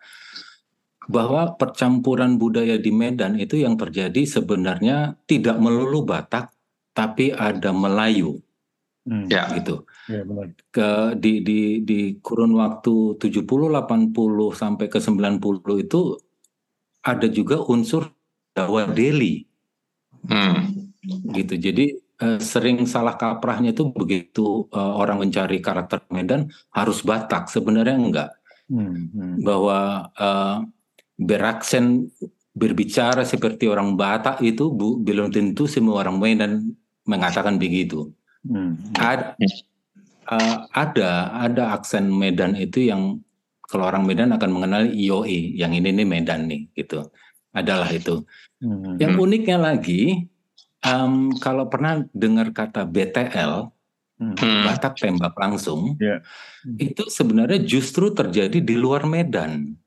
[1.10, 6.54] bahwa percampuran budaya di Medan itu yang terjadi sebenarnya tidak melulu Batak
[6.94, 8.38] tapi ada Melayu.
[9.10, 9.26] Hmm.
[9.26, 9.50] Ya.
[9.58, 9.90] gitu.
[10.06, 10.54] Ya, benar.
[10.70, 14.14] Ke di di di kurun waktu 70 80
[14.54, 15.42] sampai ke 90
[15.82, 16.02] itu
[17.02, 18.14] ada juga unsur
[18.54, 19.46] Jawa Delhi.
[20.30, 20.89] Hmm.
[21.08, 21.54] Gitu.
[21.56, 27.96] Jadi eh, sering salah kaprahnya itu begitu eh, orang mencari karakter Medan harus Batak, sebenarnya
[27.96, 28.32] enggak.
[28.68, 29.10] Hmm.
[29.16, 29.36] Hmm.
[29.42, 30.58] Bahwa eh,
[31.20, 32.08] beraksen
[32.56, 36.76] berbicara seperti orang Batak itu bu, belum tentu semua orang Medan
[37.08, 38.12] mengatakan begitu.
[38.44, 38.80] Hmm.
[38.96, 39.36] Ad,
[40.30, 43.20] uh, ada ada aksen Medan itu yang
[43.70, 47.06] kalau orang Medan akan mengenal IOE, yang ini nih Medan nih gitu.
[47.54, 48.26] Adalah itu.
[48.62, 48.98] Hmm.
[48.98, 50.30] Yang uniknya lagi
[50.86, 53.72] um, kalau pernah dengar kata BTL
[54.20, 54.36] hmm.
[54.68, 56.20] Batak tembak langsung, yeah.
[56.76, 59.80] itu sebenarnya justru terjadi di luar Medan.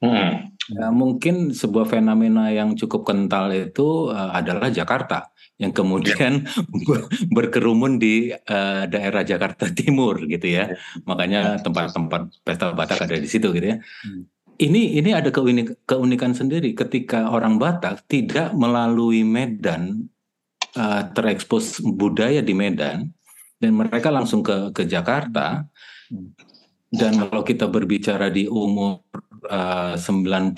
[0.00, 0.52] Hmm.
[0.66, 7.00] Ya, mungkin sebuah fenomena yang cukup kental itu uh, adalah Jakarta yang kemudian ya.
[7.36, 10.74] berkerumun di uh, daerah Jakarta Timur gitu ya.
[10.74, 10.76] ya.
[11.06, 13.78] Makanya tempat-tempat pesta Batak ada di situ gitu ya.
[13.78, 14.26] Hmm.
[14.56, 20.08] Ini ini ada keunik, keunikan sendiri ketika orang Batak tidak melalui Medan
[20.76, 23.12] uh, terekspos budaya di Medan
[23.60, 25.68] dan mereka langsung ke ke Jakarta.
[26.08, 26.32] Hmm.
[26.86, 29.04] Dan kalau kita berbicara di umur
[29.50, 30.54] uh, 90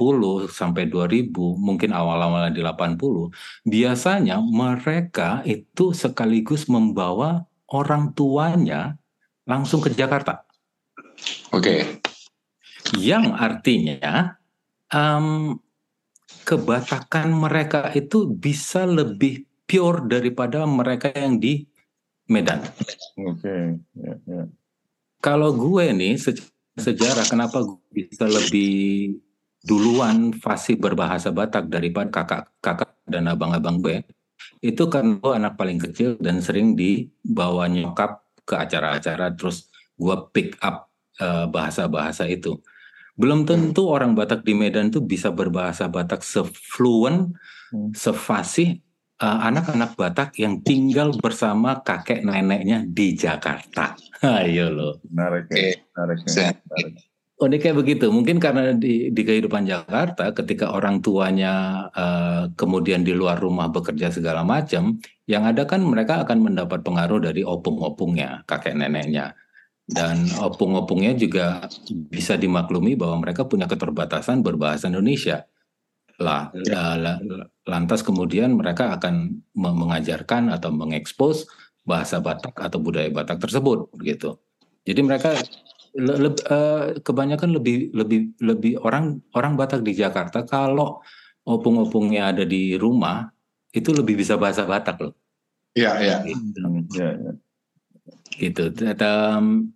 [0.46, 3.32] sampai 2000, mungkin awal-awal di 80,
[3.64, 8.94] biasanya mereka itu sekaligus membawa orang tuanya
[9.48, 10.44] langsung ke Jakarta.
[11.50, 11.64] Oke.
[11.64, 12.07] Okay.
[12.96, 14.38] Yang artinya
[14.92, 15.58] um,
[16.48, 21.68] kebatakan mereka itu bisa lebih pure daripada mereka yang di
[22.28, 22.64] Medan.
[23.20, 23.40] Oke.
[23.40, 23.64] Okay.
[23.96, 24.46] Yeah, yeah.
[25.20, 26.16] Kalau gue nih
[26.78, 29.18] sejarah kenapa gue bisa lebih
[29.66, 34.06] duluan fasih berbahasa Batak daripada kakak-kakak dan abang-abang gue
[34.62, 39.66] itu kan gue anak paling kecil dan sering dibawa nyokap ke acara-acara terus
[39.98, 42.58] gue pick up uh, bahasa-bahasa itu
[43.18, 47.34] belum tentu orang Batak di Medan tuh bisa berbahasa Batak sefluent,
[47.74, 47.90] hmm.
[47.90, 48.78] sefasih
[49.18, 53.98] uh, anak-anak Batak yang tinggal bersama kakek neneknya di Jakarta.
[54.22, 54.90] Ayo lo.
[55.10, 55.74] Menarik, ya.
[55.98, 56.54] menarik, ya.
[56.54, 56.94] menarik.
[57.38, 63.38] Uniknya begitu, mungkin karena di, di kehidupan Jakarta, ketika orang tuanya uh, kemudian di luar
[63.38, 64.98] rumah bekerja segala macam,
[65.30, 69.38] yang ada kan mereka akan mendapat pengaruh dari opung-opungnya, kakek neneknya.
[69.88, 71.64] Dan opung-opungnya juga
[72.12, 75.48] bisa dimaklumi bahwa mereka punya keterbatasan berbahasa Indonesia
[76.18, 76.98] lah ya.
[77.62, 81.46] lantas kemudian mereka akan mengajarkan atau mengekspos
[81.86, 84.42] bahasa Batak atau budaya Batak tersebut gitu
[84.82, 85.38] jadi mereka
[85.94, 90.98] le, le, uh, kebanyakan lebih lebih lebih orang orang Batak di Jakarta kalau
[91.46, 93.30] opung-opungnya ada di rumah
[93.70, 95.14] itu lebih bisa bahasa Batak loh
[95.78, 96.60] iya iya gitu.
[96.98, 97.32] ya, ya.
[98.42, 98.74] gitu
[99.06, 99.70] um,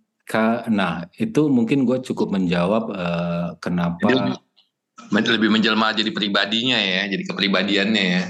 [0.71, 4.39] nah itu mungkin gue cukup menjawab uh, kenapa Jadi,
[5.11, 8.23] lebih menjelma jadi pribadinya ya, jadi kepribadiannya ya.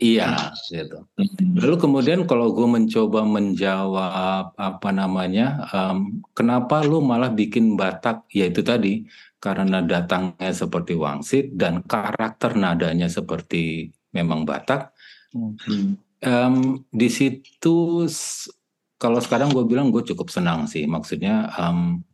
[0.00, 1.08] Iya, gitu.
[1.56, 8.28] Lalu kemudian kalau gue mencoba menjawab apa namanya, um, kenapa lu malah bikin Batak?
[8.32, 9.08] Ya itu tadi
[9.40, 14.92] karena datangnya seperti Wangsit dan karakter nadanya seperti memang Batak.
[15.32, 15.96] Hmm.
[16.20, 18.04] Um, di situ
[19.00, 22.04] kalau sekarang gue bilang gue cukup senang sih, maksudnya um,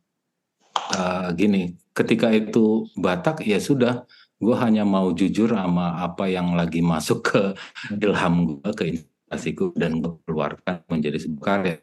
[0.94, 4.06] uh, gini, ketika itu Batak ya sudah.
[4.36, 7.42] Gue hanya mau jujur sama apa yang lagi masuk ke
[8.04, 11.76] ilham gue ke inspirasiku dan gue keluarkan menjadi sebuah karya.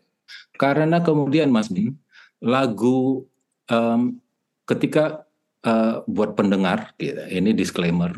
[0.55, 1.97] Karena kemudian Mas Bin
[2.39, 3.25] lagu
[3.73, 4.21] um,
[4.69, 5.25] ketika
[5.65, 8.13] uh, buat pendengar gitu, ini disclaimer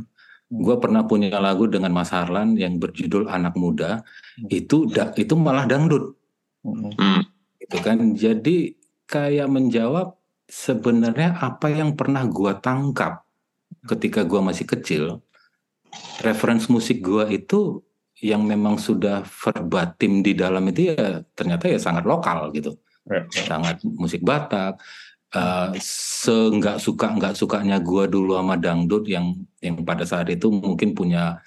[0.52, 4.06] gue pernah punya lagu dengan Mas Harlan yang berjudul anak muda.
[4.52, 6.14] Itu da, itu malah dangdut
[6.66, 7.22] hmm.
[7.62, 8.74] itu kan jadi
[9.06, 10.18] kayak menjawab
[10.50, 13.26] sebenarnya apa yang pernah gue tangkap
[13.86, 15.04] ketika gue masih kecil,
[16.26, 17.82] reference musik gue itu
[18.22, 22.74] yang memang sudah verbatim di dalam itu ya ternyata ya sangat lokal gitu,
[23.06, 23.26] ya.
[23.30, 24.82] sangat musik Batak.
[25.36, 30.96] Uh, seenggak suka nggak sukanya gue dulu sama dangdut yang yang pada saat itu mungkin
[30.96, 31.44] punya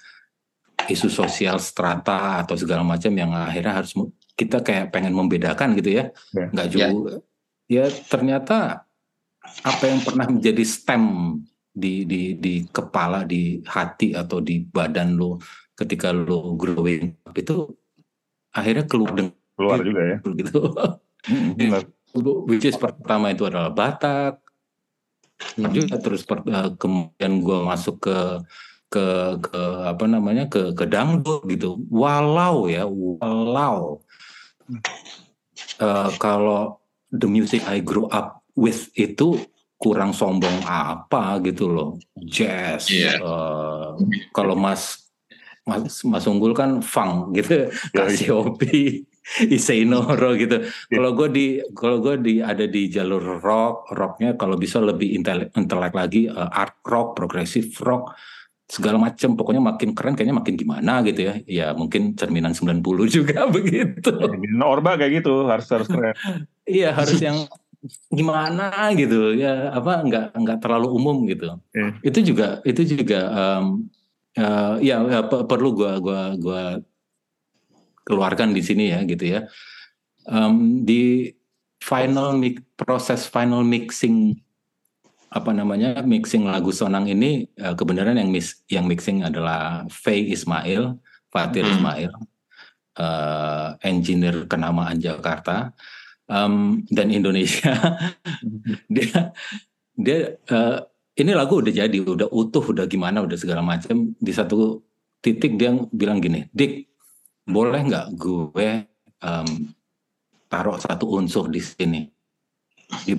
[0.85, 3.97] isu sosial strata atau segala macam yang akhirnya harus
[4.39, 6.47] kita kayak pengen membedakan gitu ya, ya.
[6.47, 6.71] nggak ya.
[6.71, 6.95] juga ya.
[7.67, 8.87] ya ternyata
[9.67, 11.03] apa yang pernah menjadi stem
[11.69, 15.39] di di di kepala di hati atau di badan lo
[15.75, 17.67] ketika lo growing up itu
[18.51, 20.17] akhirnya keluar dengan keluar juga ya.
[20.39, 20.59] gitu.
[22.49, 24.41] Which is pertama itu adalah Batak.
[25.55, 28.17] Juga terus per, uh, kemudian gue masuk ke
[28.89, 29.05] ke
[29.39, 31.79] ke apa namanya ke ke dangdut gitu.
[31.87, 34.03] Walau ya walau
[35.81, 36.79] uh, kalau
[37.09, 39.39] the music I grew up with itu
[39.79, 43.15] kurang sombong apa gitu loh jazz yeah.
[43.15, 43.23] Iya.
[43.23, 43.87] uh,
[44.35, 45.07] kalau Mas
[45.63, 49.05] Mas, Mas Unggul kan funk gitu kasih hobi
[49.37, 50.65] Iseinoro gitu.
[50.65, 50.97] Yeah.
[50.97, 51.45] Kalau gue di
[51.77, 56.49] kalau gue di ada di jalur rock, rocknya kalau bisa lebih intelek, intelek lagi uh,
[56.49, 58.17] art rock, progressive rock,
[58.69, 59.33] segala macam.
[59.33, 61.33] Pokoknya makin keren kayaknya makin gimana gitu ya.
[61.49, 62.85] Ya mungkin cerminan 90
[63.17, 64.13] juga begitu.
[64.13, 66.13] Ya, Orba kayak gitu harus harus keren.
[66.69, 67.49] iya harus yang
[68.11, 71.57] gimana gitu ya apa nggak nggak terlalu umum gitu.
[71.73, 71.97] Yeah.
[72.05, 73.89] Itu juga itu juga um,
[74.37, 76.63] uh, ya, ya perlu gua gua gua
[78.05, 79.39] keluarkan di sini ya gitu ya.
[80.29, 81.33] Um, di
[81.79, 84.37] final mix, proses final mixing
[85.29, 90.97] apa namanya mixing lagu Sonang ini uh, kebenaran yang mix, yang mixing adalah Faye Ismail,
[91.29, 91.73] Fatir hmm.
[91.77, 92.11] Ismail,
[92.97, 95.69] uh, engineer kenamaan Jakarta
[96.25, 97.77] um, dan Indonesia.
[98.93, 99.29] dia
[99.93, 100.81] dia uh,
[101.13, 104.09] ini lagu udah jadi, udah utuh, udah gimana, udah segala macam.
[104.17, 104.81] Di satu
[105.21, 106.89] titik dia bilang gini, Dik,
[107.45, 108.69] boleh nggak gue
[109.21, 109.49] um,
[110.49, 112.01] taruh satu unsur di sini,
[113.05, 113.13] di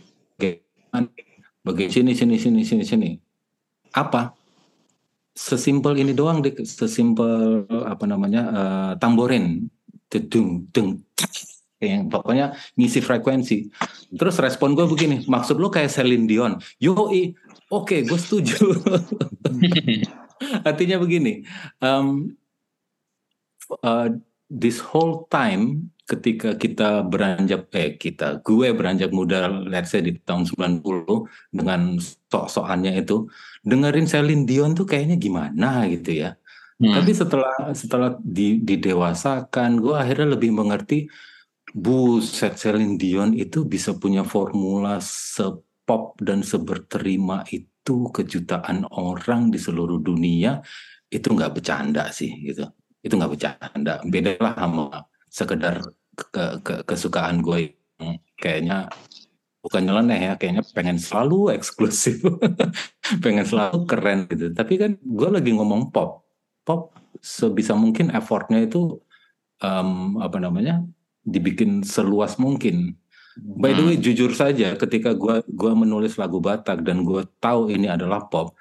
[1.62, 3.10] bagian sini, sini, sini, sini, sini.
[3.92, 4.32] Apa?
[5.34, 6.62] Sesimpel ini doang, Dik.
[6.66, 9.70] Sesimpel apa namanya uh, tamborin,
[10.10, 11.00] dedung, deng,
[11.80, 13.72] yang pokoknya ngisi frekuensi.
[14.12, 17.32] Terus respon gue begini, maksud lo kayak Celine Dion, yoi
[17.70, 18.66] Oke, okay, gue setuju.
[20.68, 21.46] Artinya begini,
[21.78, 22.34] um,
[23.86, 24.10] uh,
[24.50, 30.50] this whole time ketika kita beranjak, eh kita, gue beranjak muda, let's say di tahun
[30.50, 30.82] 90
[31.54, 31.94] dengan
[32.26, 33.30] sok-sokannya itu,
[33.62, 36.34] dengerin Celine Dion tuh kayaknya gimana gitu ya.
[36.82, 36.98] Hmm.
[36.98, 41.06] Tapi setelah setelah di, didewasakan, gue akhirnya lebih mengerti,
[41.70, 45.46] buset Celine Dion itu bisa punya formula se
[45.86, 50.62] pop dan seberterima itu kejutaan orang di seluruh dunia
[51.10, 52.62] itu nggak bercanda sih gitu
[53.02, 54.86] itu nggak bercanda beda lah sama
[55.26, 55.82] sekedar
[56.28, 58.92] ke, ke, kesukaan gue yang kayaknya
[59.60, 62.20] bukan nyeleneh ya kayaknya pengen selalu eksklusif
[63.24, 64.52] pengen selalu keren gitu.
[64.52, 66.24] Tapi kan gue lagi ngomong pop.
[66.64, 69.00] Pop sebisa mungkin effortnya itu
[69.64, 70.84] um, apa namanya
[71.24, 72.96] dibikin seluas mungkin.
[73.40, 74.04] By the way, hmm.
[74.04, 78.52] jujur saja, ketika gue gua menulis lagu Batak dan gue tahu ini adalah pop,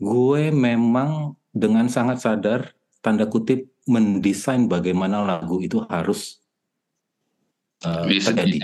[0.00, 2.72] gue memang dengan sangat sadar
[3.04, 6.40] tanda kutip mendesain bagaimana lagu itu harus
[7.84, 8.60] uh, Bisa terjadi.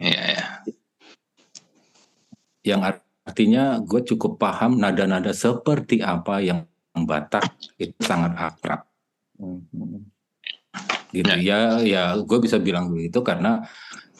[0.00, 0.46] Ya, ya.
[2.60, 2.80] Yang
[3.24, 8.82] artinya gue cukup paham nada-nada seperti apa yang Batak itu sangat akrab.
[11.14, 13.62] Gitu ya, ya, ya gue bisa bilang begitu karena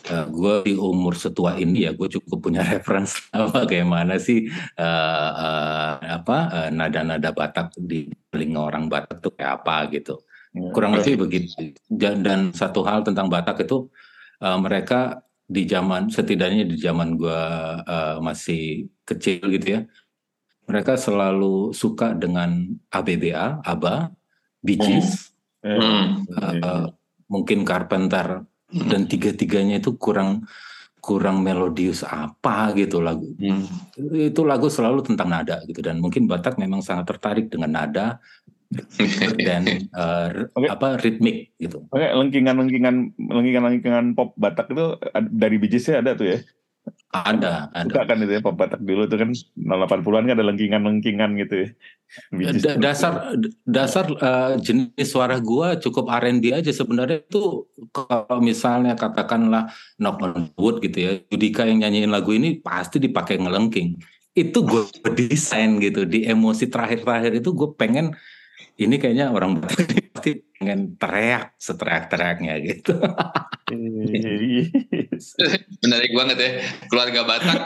[0.08, 5.30] uh, eh, gue di umur setua ini ya gue cukup punya referensi bagaimana sih uh,
[5.34, 10.18] uh, apa uh, nada-nada Batak di telinga orang Batak tuh kayak apa gitu
[10.56, 10.70] ya.
[10.74, 13.90] kurang lebih begitu dan, dan satu hal tentang Batak itu
[14.40, 17.42] uh, mereka di zaman setidaknya di zaman gue
[17.82, 19.80] uh, masih kecil gitu ya
[20.70, 22.62] mereka selalu suka dengan
[22.94, 23.96] ABBA, ABBA,
[24.62, 25.34] Bee Gees,
[25.66, 26.30] hmm.
[26.30, 26.86] uh, uh,
[27.26, 30.46] mungkin Carpenter dan tiga-tiganya itu kurang
[31.02, 33.34] kurang melodius apa gitu lagu.
[33.42, 33.66] Hmm.
[34.14, 38.22] Itu lagu selalu tentang nada gitu dan mungkin Batak memang sangat tertarik dengan nada
[39.46, 39.66] dan
[39.98, 40.70] uh, okay.
[40.70, 41.82] apa ritmik gitu.
[41.90, 44.94] Oke, okay, lengkingan-lengkingan lengkingan-lengkingan pop Batak itu
[45.34, 46.38] dari BJC ada tuh ya?
[47.10, 47.90] Ada, ada.
[47.90, 51.68] Suka kan itu ya pop Batak dulu tuh kan 80-an kan ada lengkingan-lengkingan gitu ya.
[52.62, 53.34] Da dasar
[53.66, 60.54] dasar uh, jenis suara gua cukup R&B aja sebenarnya itu kalau misalnya katakanlah Knock on
[60.54, 61.10] Wood gitu ya.
[61.26, 63.98] Judika yang nyanyiin lagu ini pasti dipakai ngelengking.
[64.30, 64.86] Itu gue
[65.18, 68.14] desain gitu di emosi terakhir-terakhir itu gue pengen
[68.80, 72.96] ini kayaknya orang pasti pengen teriak seteriak-teriaknya gitu.
[75.84, 76.50] Menarik banget ya.
[76.88, 77.60] Keluarga Batak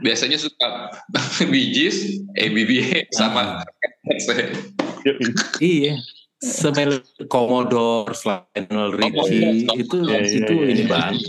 [0.00, 0.94] biasanya suka
[1.52, 3.62] bijis, ABBA sama
[5.62, 5.98] iya.
[6.36, 7.00] Semel
[7.32, 11.24] Commodore, Lionel Richie itu ya, itu ya, ini banget.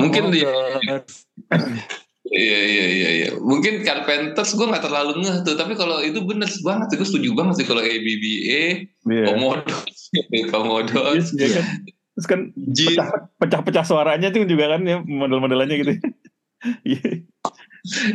[0.00, 0.48] Mungkin dia
[2.24, 3.28] Iya iya iya iya.
[3.36, 7.28] Mungkin Carpenters gue nggak terlalu ngeh tuh, tapi kalau itu bener banget sih, gue setuju
[7.36, 9.26] banget sih kalau ABBA, yeah.
[9.28, 9.76] Komodo,
[10.52, 11.00] Komodo.
[11.12, 11.64] Yes, yeah, kan.
[12.14, 12.40] Terus kan
[13.42, 15.92] pecah-pecah suaranya tuh juga kan ya model-modelannya gitu.
[16.80, 17.28] Iya.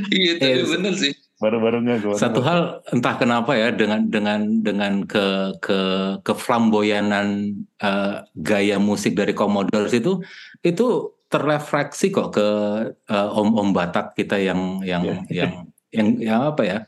[0.10, 1.14] iya tapi eh, bener sih.
[1.38, 2.18] Baru-barunya gue.
[2.18, 5.80] Satu hal entah kenapa ya dengan dengan dengan ke ke
[6.26, 10.18] ke flamboyanan uh, gaya musik dari Commodores itu
[10.66, 12.48] itu terrefleksi kok ke
[12.92, 15.22] uh, om-om Batak kita yang yang yeah.
[15.30, 15.52] yang
[15.94, 16.80] yang yang apa ya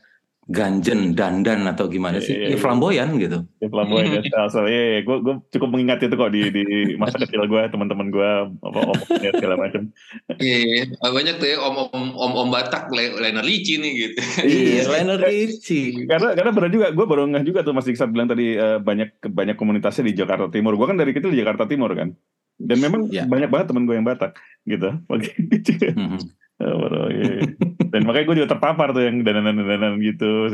[0.50, 2.34] ganjen dandan atau gimana sih?
[2.34, 2.60] yeah, yeah, yeah.
[2.60, 3.46] flamboyan gitu.
[3.62, 4.22] Yeah, flamboyan ya.
[4.54, 5.02] So, yeah, yeah.
[5.06, 6.64] gue gue cukup mengingat itu kok di di
[6.98, 8.98] masa kecil gue teman-teman gue apa om
[9.38, 9.94] segala macam.
[10.42, 14.18] Iya yeah, banyak tuh ya om om om om Batak Lena Ricci nih gitu.
[14.42, 18.26] Iya Lena Ricci karena karena benar juga gue baru ngeh juga tuh Mas Iksan bilang
[18.26, 20.74] tadi uh, banyak banyak komunitasnya di Jakarta Timur.
[20.74, 22.18] Gue kan dari kecil di Jakarta Timur kan
[22.58, 23.24] dan memang ya.
[23.24, 24.36] banyak banget temen gue yang Batak
[24.66, 24.88] gitu.
[25.08, 26.20] Pagi mm-hmm.
[26.62, 27.42] ya,
[27.90, 30.52] dan makanya gue juga terpapar tuh yang dananan-dananan gitu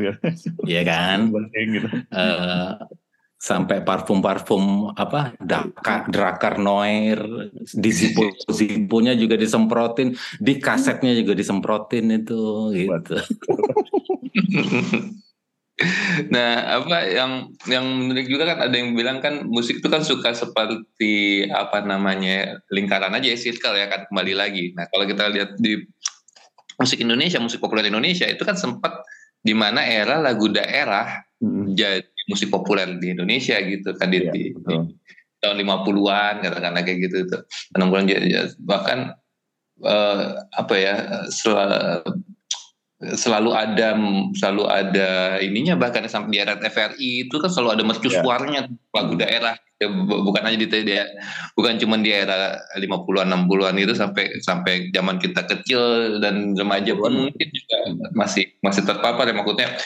[0.65, 1.29] Iya kan?
[1.53, 1.89] Gitu.
[2.15, 2.79] uh,
[3.39, 7.23] sampai parfum-parfum apa Daka, Drakar Noir
[7.55, 10.11] di zipo ziponya juga disemprotin
[10.43, 13.15] di kasetnya juga disemprotin itu gitu
[16.35, 20.35] Nah, apa yang yang menarik juga kan ada yang bilang kan musik itu kan suka
[20.35, 24.75] seperti apa namanya lingkaran aja ya circle ya kan kembali lagi.
[24.75, 25.79] Nah, kalau kita lihat di
[26.79, 29.03] musik Indonesia, musik populer Indonesia itu kan sempat
[29.39, 31.79] di mana era lagu daerah hmm.
[31.79, 34.75] jadi musik populer di Indonesia gitu kan di, ya, di, di
[35.39, 37.43] tahun 50-an katakanlah kayak gitu tuh.
[37.79, 38.05] 60-an
[38.67, 39.15] bahkan
[39.87, 40.95] uh, apa ya
[41.31, 42.03] selalu
[42.99, 43.95] selalu ada
[44.35, 48.91] selalu ada ininya bahkan sampai di era TVRI itu kan selalu ada mercusuarnya yeah.
[48.91, 51.07] lagu daerah ya, bukan aja di dia
[51.55, 57.31] bukan cuma di era 50-an 60-an itu sampai sampai zaman kita kecil dan remaja pun
[57.31, 57.77] mungkin juga
[58.19, 59.79] masih masih terpapar ya maksudnya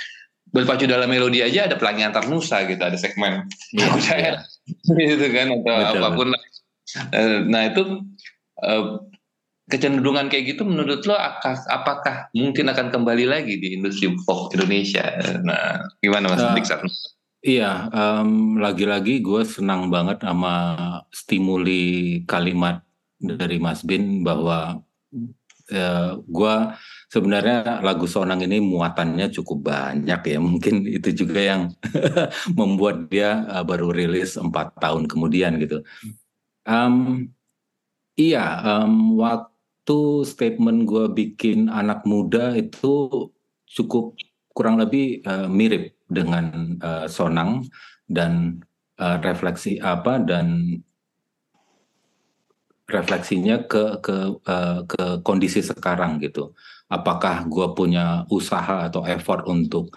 [0.49, 3.45] berpacu dalam melodi aja ada pelangi antar nusa gitu ada segmen
[3.77, 4.43] yeah, daerah
[4.89, 5.05] yeah.
[5.13, 6.01] gitu kan atau Betul.
[6.01, 6.29] apa pun
[7.13, 7.83] eh, nah itu
[8.65, 9.05] uh,
[9.73, 15.17] kecenderungan kayak gitu menurut lo apakah mungkin akan kembali lagi di industri pop Indonesia?
[15.41, 16.85] Nah, gimana Mas uh, Diksan?
[17.41, 20.55] Iya, um, lagi-lagi gue senang banget sama
[21.09, 22.85] stimuli kalimat
[23.17, 24.85] dari Mas Bin bahwa
[25.73, 26.55] uh, gue
[27.09, 30.39] sebenarnya lagu Sonang ini muatannya cukup banyak ya.
[30.39, 31.63] Mungkin itu juga yang
[32.61, 35.81] membuat dia uh, baru rilis empat tahun kemudian gitu.
[36.69, 37.27] Um,
[38.15, 39.52] iya, um, waktu
[39.83, 43.27] waktu statement gue bikin anak muda itu
[43.67, 44.15] cukup
[44.55, 47.67] kurang lebih uh, mirip dengan uh, Sonang
[48.07, 48.63] dan
[49.03, 50.79] uh, refleksi apa dan
[52.87, 56.55] refleksinya ke ke uh, ke kondisi sekarang gitu.
[56.87, 59.91] Apakah gue punya usaha atau effort untuk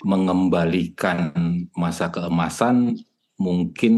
[0.00, 1.36] mengembalikan
[1.76, 2.96] masa keemasan?
[3.36, 3.94] Mungkin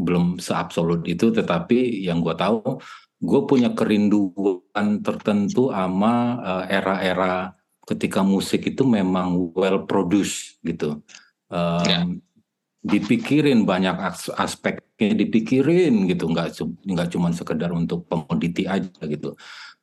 [0.00, 2.80] belum seabsolut itu, tetapi yang gue tahu
[3.24, 7.56] gue punya kerinduan tertentu sama uh, era-era
[7.88, 11.00] ketika musik itu memang well produced gitu.
[11.48, 12.04] Um, yeah.
[12.84, 13.96] Dipikirin banyak
[14.36, 16.52] aspeknya, dipikirin gitu, nggak
[16.84, 19.32] nggak cuma sekedar untuk komoditi aja gitu.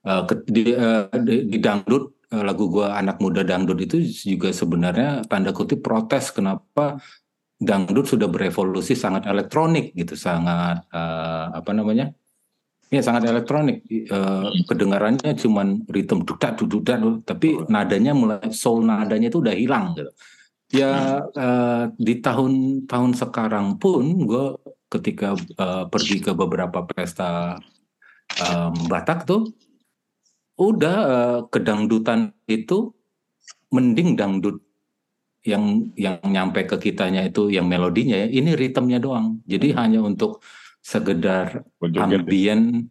[0.05, 5.25] Uh, di, uh, di, di dangdut uh, lagu gue anak muda dangdut itu juga sebenarnya
[5.25, 7.01] tanda kutip protes kenapa
[7.57, 12.13] dangdut sudah berevolusi sangat elektronik gitu, sangat uh, apa namanya?
[12.91, 13.87] Ya sangat elektronik.
[14.11, 20.11] Uh, kedengarannya cuman ritme dudak dudak tapi nadanya mulai soul nadanya itu udah hilang gitu.
[20.71, 24.59] Ya uh, di tahun-tahun sekarang pun gue
[24.91, 27.55] ketika uh, pergi ke beberapa pesta
[28.43, 29.55] um, Batak tuh
[30.59, 32.91] udah uh, kedangdutan itu
[33.71, 34.59] mending dangdut
[35.41, 39.41] yang yang nyampe ke kitanya itu yang melodinya ya ini ritmenya doang.
[39.47, 39.77] Jadi hmm.
[39.79, 40.43] hanya untuk
[40.81, 42.89] sekedar ambien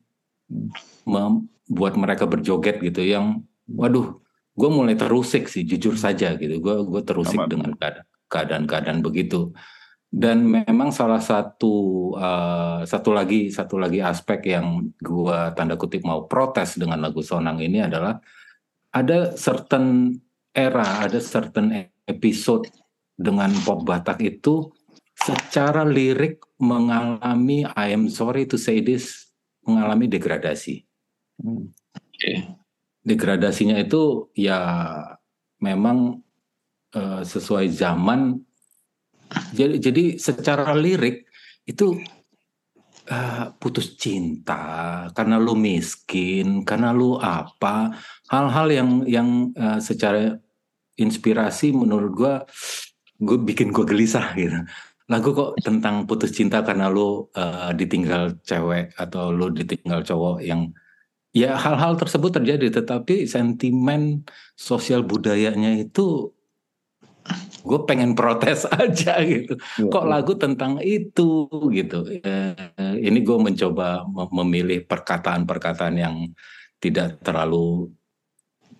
[1.04, 4.18] membuat mereka berjoget gitu yang waduh
[4.60, 6.60] gue mulai terusik sih jujur saja gitu.
[6.60, 7.48] Gue gue terusik Amat.
[7.48, 7.70] dengan
[8.28, 9.54] keadaan-keadaan begitu.
[10.10, 11.74] Dan memang salah satu
[12.18, 17.62] uh, satu lagi satu lagi aspek yang gue tanda kutip mau protes dengan lagu Sonang
[17.62, 18.18] ini adalah
[18.90, 20.10] ada certain
[20.50, 22.66] era ada certain episode
[23.14, 24.74] dengan pop Batak itu
[25.20, 29.30] secara lirik mengalami I am sorry to say this
[29.64, 30.84] mengalami degradasi.
[31.40, 31.72] Hmm.
[32.16, 32.48] Okay.
[33.00, 34.60] Degradasinya itu ya
[35.60, 36.20] memang
[36.96, 38.40] uh, sesuai zaman.
[39.54, 41.28] Jadi, jadi secara lirik
[41.64, 41.96] itu
[43.08, 47.94] uh, putus cinta karena lu miskin, karena lu apa,
[48.28, 50.34] hal-hal yang yang uh, secara
[50.98, 52.34] inspirasi menurut gue
[53.20, 54.64] gue bikin gue gelisah gitu
[55.10, 60.70] lagu kok tentang putus cinta karena lu uh, ditinggal cewek atau lu ditinggal cowok yang
[61.34, 62.80] ya hal-hal tersebut terjadi.
[62.80, 64.22] Tetapi sentimen
[64.54, 66.30] sosial budayanya itu
[67.66, 69.58] gue pengen protes aja gitu.
[69.82, 72.06] Ya, kok lagu tentang itu gitu?
[72.22, 76.16] Uh, ini gue mencoba memilih perkataan-perkataan yang
[76.78, 77.90] tidak terlalu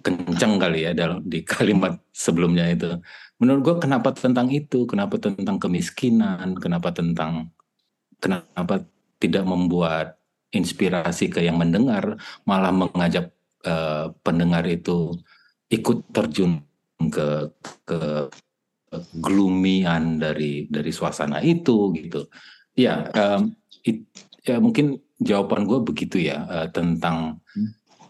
[0.00, 3.00] kencang kali ya dalam di kalimat sebelumnya itu.
[3.40, 4.84] Menurut gue kenapa tentang itu?
[4.84, 6.56] Kenapa tentang kemiskinan?
[6.60, 7.52] Kenapa tentang
[8.20, 8.84] kenapa
[9.20, 10.20] tidak membuat
[10.50, 13.32] inspirasi ke yang mendengar malah mengajak
[13.64, 15.14] uh, pendengar itu
[15.70, 16.60] ikut terjun
[16.98, 17.48] ke
[17.86, 18.28] ke
[19.14, 22.26] gloomian dari dari suasana itu gitu.
[22.74, 23.54] Ya um,
[23.86, 24.04] it,
[24.42, 27.38] ya mungkin jawaban gue begitu ya uh, tentang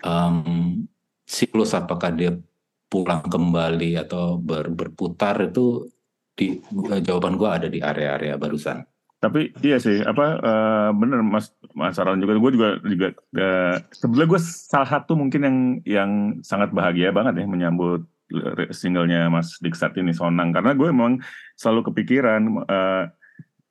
[0.00, 0.88] um,
[1.30, 2.34] siklus apakah dia
[2.90, 5.86] pulang kembali atau ber, berputar itu
[6.34, 6.58] di
[7.06, 8.82] jawaban gue ada di area-area barusan.
[9.20, 14.28] Tapi iya sih, apa uh, bener Mas Mas Aran juga, gue juga juga uh, sebetulnya
[14.32, 16.10] gue salah satu mungkin yang yang
[16.42, 18.02] sangat bahagia banget ya menyambut
[18.72, 20.50] singlenya Mas Diksat ini Sonang.
[20.50, 21.20] Karena gue emang
[21.54, 23.04] selalu kepikiran uh,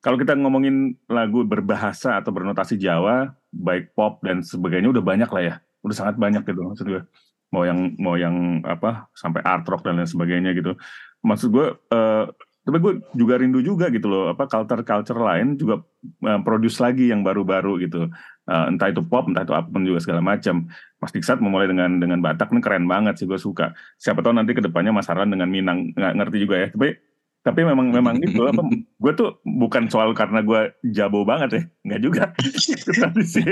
[0.00, 5.42] kalau kita ngomongin lagu berbahasa atau bernotasi Jawa, baik pop dan sebagainya udah banyak lah
[5.44, 5.54] ya,
[5.84, 7.02] udah sangat banyak gitu maksud gue
[7.50, 10.78] mau yang mau yang apa sampai art rock dan lain sebagainya gitu.
[11.26, 12.24] Maksud gue uh,
[12.60, 15.82] tapi gue juga rindu juga gitu loh apa culture culture lain juga
[16.28, 18.06] uh, produce lagi yang baru-baru gitu.
[18.50, 20.70] Uh, entah itu pop entah itu apa pun juga segala macam.
[21.00, 23.74] Mas Diksat memulai dengan dengan Batak ini keren banget sih gue suka.
[23.98, 26.68] Siapa tahu nanti ke depannya Mas dengan Minang nggak ngerti juga ya.
[26.70, 27.09] Tapi
[27.40, 28.60] tapi memang memang itu apa
[29.02, 32.24] gue tuh bukan soal karena gue jabo banget ya nggak juga.
[33.02, 33.48] Tapi sih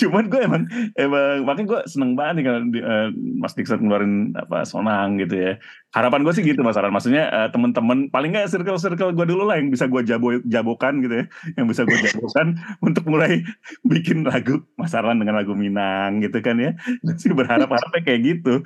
[0.00, 0.62] cuman gue emang
[0.96, 5.52] emang makanya gue seneng banget nih kalau uh, Mas Dixon ngeluarin apa sonang gitu ya.
[5.92, 6.94] Harapan gue sih gitu mas Aran.
[6.94, 11.04] Maksudnya uh, temen-temen paling nggak circle circle gue dulu lah yang bisa gue jabo jabokan
[11.04, 11.24] gitu ya
[11.60, 13.44] yang bisa gue jabokan untuk mulai
[13.84, 16.72] bikin lagu Mas Aran dengan lagu Minang gitu kan ya.
[17.20, 18.64] Sih berharap harapnya kayak gitu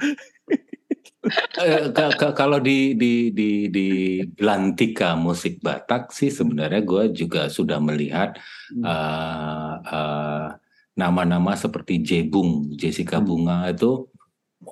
[2.36, 3.86] kalau di di di di
[4.24, 8.36] Belantika musik Batak sih sebenarnya gue juga sudah melihat
[8.84, 10.46] uh, uh,
[10.94, 13.26] nama-nama seperti Jebung, Jessica hmm.
[13.26, 14.06] Bunga itu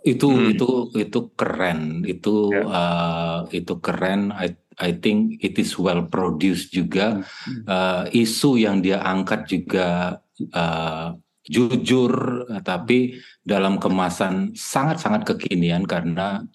[0.02, 0.52] itu hmm.
[0.56, 2.64] itu itu keren, itu yeah.
[2.64, 2.72] Ya.
[2.72, 4.32] uh, itu keren.
[4.32, 7.20] I, I think it is well produced juga.
[7.68, 10.16] Uh, isu yang dia angkat juga
[10.56, 11.12] uh,
[11.42, 16.46] jujur tapi dalam kemasan sangat-sangat kekinian karena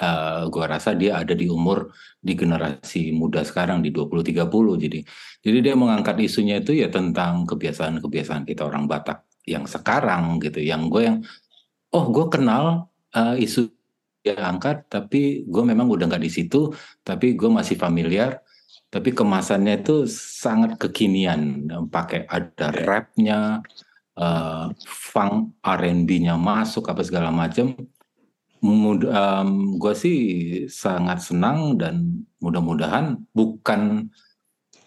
[0.00, 5.00] uh, gua rasa dia ada di umur di generasi muda sekarang di 20 30 jadi
[5.44, 10.88] jadi dia mengangkat isunya itu ya tentang kebiasaan-kebiasaan kita orang Batak yang sekarang gitu yang
[10.88, 11.18] gue yang
[11.92, 13.68] oh gue kenal uh, isu
[14.24, 16.72] dia angkat tapi gue memang udah nggak di situ
[17.04, 18.40] tapi gue masih familiar.
[18.94, 23.58] Tapi kemasannya itu sangat kekinian pakai ada rapnya
[24.18, 27.74] uh, funk R&B-nya masuk apa segala macam
[28.64, 30.18] um, gue sih
[30.70, 34.08] sangat senang dan mudah-mudahan bukan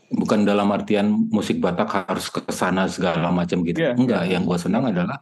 [0.08, 4.34] bukan dalam artian musik Batak harus ke sana segala macam gitu yeah, enggak yeah.
[4.40, 5.20] yang gue senang adalah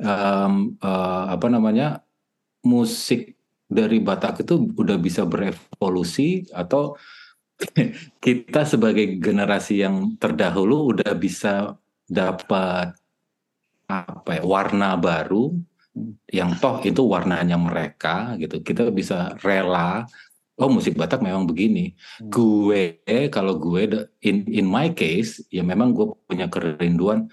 [0.00, 2.02] um, uh, apa namanya
[2.64, 3.36] musik
[3.68, 6.96] dari Batak itu udah bisa berevolusi atau
[8.24, 11.76] kita sebagai generasi yang terdahulu udah bisa
[12.08, 12.96] dapat
[13.88, 15.56] apa ya warna baru
[16.30, 20.06] yang toh itu warnanya mereka gitu kita bisa rela
[20.60, 22.30] oh musik Batak memang begini hmm.
[22.30, 22.82] gue
[23.32, 23.88] kalau gue
[24.22, 27.26] in in my case ya memang gue punya kerinduan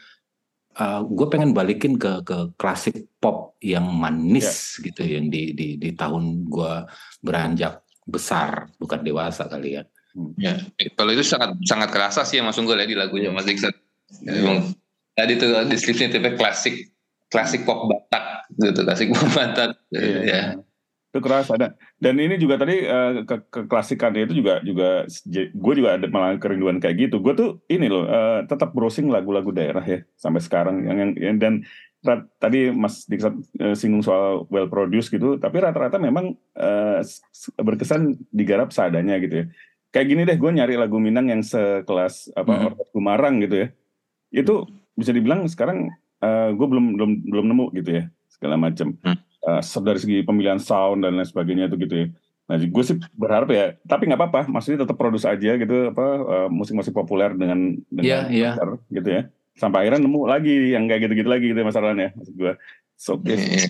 [0.80, 4.84] uh, gue pengen balikin ke ke klasik pop yang manis yeah.
[4.92, 6.74] gitu yang di di di tahun gue
[7.24, 9.84] beranjak besar bukan dewasa kali ya.
[10.16, 10.32] Hmm.
[10.40, 10.56] Ya,
[10.96, 13.74] kalau itu sangat sangat kerasa sih yang Mas Unggul ya di lagunya Mas Dixon.
[14.24, 14.62] Ya,
[15.16, 16.92] tadi tuh deskripsinya tipe klasik
[17.32, 19.80] klasik pop Batak gitu klasik pop Batak.
[19.92, 20.20] Iya.
[20.24, 20.42] ya.
[21.10, 21.80] Itu keras ada.
[21.96, 26.84] Dan ini juga tadi uh, ke, keklasikannya itu juga juga gue juga ada malah kerinduan
[26.84, 27.24] kayak gitu.
[27.24, 30.84] Gue tuh ini loh uh, tetap browsing lagu-lagu daerah ya sampai sekarang.
[30.84, 31.54] Yang, yang dan
[32.04, 37.00] rat, tadi Mas Diksa uh, singgung soal well produced gitu tapi rata-rata memang uh,
[37.64, 39.46] berkesan digarap seadanya gitu ya.
[39.96, 42.68] Kayak gini deh gue nyari lagu Minang yang sekelas apa mm -hmm.
[42.76, 43.68] Orkes Gumarang gitu ya.
[44.36, 45.92] Itu bisa dibilang sekarang
[46.24, 49.18] uh, gue belum belum belum nemu gitu ya segala macam mm.
[49.46, 52.08] uh, dari segi pemilihan sound dan lain sebagainya itu gitu ya
[52.46, 56.50] nah gue sih berharap ya tapi nggak apa-apa maksudnya tetap produce aja gitu apa uh,
[56.50, 58.54] musik-musik populer dengan dengan yeah, yeah.
[58.94, 59.22] gitu ya
[59.58, 62.54] sampai akhirnya nemu lagi yang kayak gitu-gitu lagi gitu ya masalahnya maksud gue
[62.96, 63.66] so okay.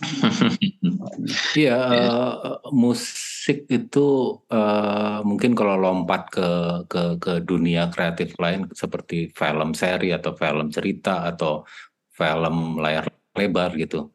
[1.56, 4.06] Iya, uh, musik itu
[4.48, 6.48] uh, mungkin kalau lompat ke
[6.88, 11.64] ke ke dunia kreatif lain seperti film seri atau film cerita atau
[12.12, 14.12] film layar lebar gitu.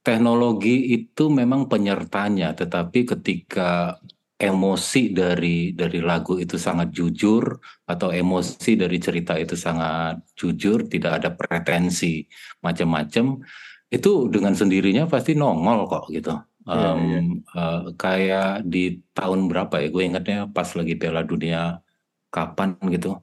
[0.00, 4.00] Teknologi itu memang penyertanya, tetapi ketika
[4.40, 11.20] emosi dari dari lagu itu sangat jujur atau emosi dari cerita itu sangat jujur, tidak
[11.20, 12.24] ada pretensi
[12.64, 13.44] macam-macam
[13.90, 16.38] itu dengan sendirinya pasti nongol kok gitu.
[16.70, 17.22] Um, yeah, yeah.
[17.58, 19.88] Uh, kayak di tahun berapa ya?
[19.90, 21.82] Gue ingatnya pas lagi Piala Dunia
[22.30, 23.18] kapan gitu.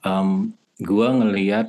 [0.00, 1.68] Um, gue ngeliat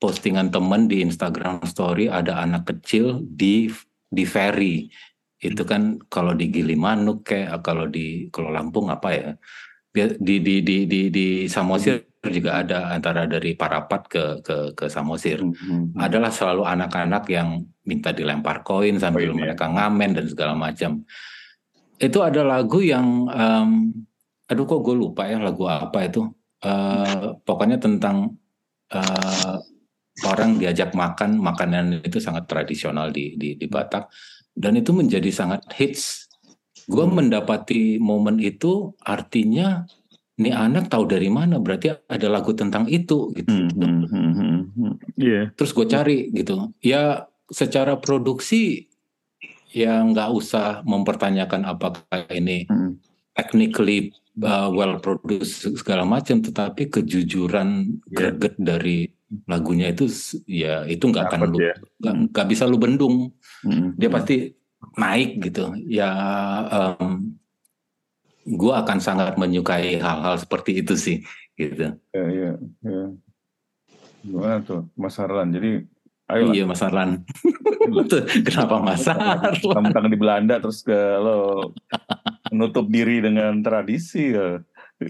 [0.00, 3.68] postingan temen di Instagram Story ada anak kecil di
[4.08, 4.88] di ferry.
[5.36, 9.30] Itu kan kalau di Gilimanuk kayak kalau di kalau Lampung apa ya?
[9.92, 15.42] Di di di di di Samosir juga ada antara dari Parapat ke ke ke Samosir.
[15.42, 15.98] Mm-hmm.
[15.98, 21.04] Adalah selalu anak-anak yang minta dilempar koin sambil oh, mereka ngamen dan segala macam.
[22.00, 23.70] Itu ada lagu yang um,
[24.48, 26.28] aduh kok gue lupa ya lagu apa itu.
[26.64, 28.40] Uh, pokoknya tentang
[28.88, 29.56] uh,
[30.24, 34.08] orang diajak makan makanan itu sangat tradisional di di, di Batak
[34.54, 36.30] dan itu menjadi sangat hits.
[36.86, 37.16] Gue hmm.
[37.16, 39.84] mendapati momen itu artinya
[40.34, 43.50] ini anak tahu dari mana berarti ada lagu tentang itu gitu.
[43.50, 44.94] Hmm, hmm, hmm, hmm, hmm.
[45.14, 45.44] Yeah.
[45.54, 46.74] Terus gue cari gitu.
[46.82, 48.90] Ya secara produksi
[49.70, 52.98] ya nggak usah mempertanyakan apakah ini hmm.
[53.34, 54.10] technically
[54.42, 58.14] uh, well produced segala macam, tetapi kejujuran yeah.
[58.14, 59.06] greget dari
[59.46, 60.06] lagunya itu
[60.46, 61.74] ya itu nggak akan lu ya.
[62.02, 63.30] nggak bisa lu bendung.
[63.62, 63.94] Hmm.
[63.94, 64.50] Dia pasti
[64.98, 65.78] naik gitu.
[65.86, 66.10] Ya
[66.98, 67.38] um,
[68.44, 71.24] gue akan sangat menyukai hal-hal seperti itu sih
[71.56, 71.96] gitu.
[72.12, 72.52] Ya, ya,
[72.84, 73.04] ya.
[74.24, 75.52] Gimana tuh Mas Harlan?
[75.52, 75.84] Jadi
[76.28, 77.24] ayo Iya Mas Harlan.
[78.46, 79.56] Kenapa Mas Harlan?
[79.60, 81.72] Kamu di Belanda terus ke lo
[82.52, 84.60] menutup diri dengan tradisi ya.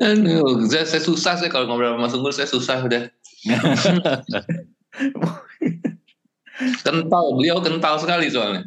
[0.00, 3.08] Aduh, saya, saya susah sih kalau ngobrol sama Mas Unggul, saya susah udah.
[6.84, 8.64] kental beliau kental sekali soalnya.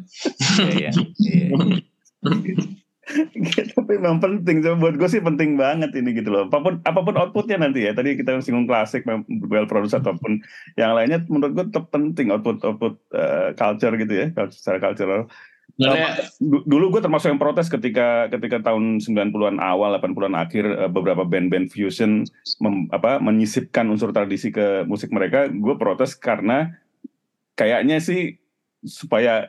[0.74, 0.90] Iya,
[1.22, 1.46] iya.
[3.76, 6.48] tapi memang penting so, buat gue sih penting banget ini gitu loh.
[6.48, 7.92] Apa pun apa pun outputnya nanti ya.
[7.92, 9.04] Tadi kita singgung klasik
[9.48, 10.40] well produce ataupun
[10.80, 15.28] yang lainnya menurut gue tetap penting output output uh, culture gitu ya secara cultural.
[15.74, 21.26] Nah, dulu gue termasuk yang protes ketika ketika tahun 90-an awal 80-an akhir eh, beberapa
[21.26, 22.22] band-band fusion
[22.62, 26.78] mem, apa menyisipkan unsur tradisi ke musik mereka gue protes karena
[27.54, 28.38] kayaknya sih
[28.84, 29.48] supaya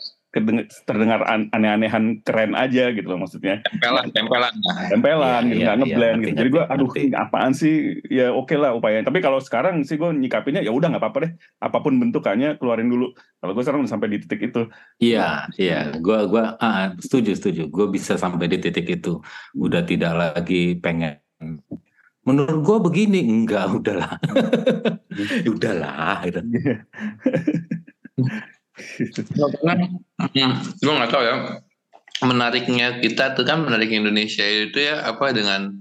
[0.84, 3.64] terdengar aneh-anehan keren aja gitu loh maksudnya.
[3.64, 4.54] Tempelan tempelan.
[4.92, 8.04] Tempelan ya, gitu nggak ya, ngeblend ya, gitu jadi gue aduh ini apaan sih?
[8.12, 9.00] Ya oke okay lah upaya.
[9.00, 11.32] Tapi kalau sekarang sih gue nyikapinnya ya udah nggak apa-apa deh.
[11.64, 13.16] Apa pun bentukannya keluarin dulu.
[13.40, 14.62] Kalau gue sekarang udah sampai di titik itu.
[15.00, 15.96] Iya iya.
[15.96, 17.72] Gue gua ah, setuju setuju.
[17.72, 19.24] Gue bisa sampai di titik itu.
[19.56, 21.16] Udah tidak lagi pengen.
[22.28, 24.20] Menurut gue begini enggak udahlah.
[25.56, 26.44] Udahlah gitu.
[28.76, 31.36] karena gue nggak tahu ya.
[32.24, 35.76] Menariknya kita tuh kan menarik Indonesia itu ya apa dengan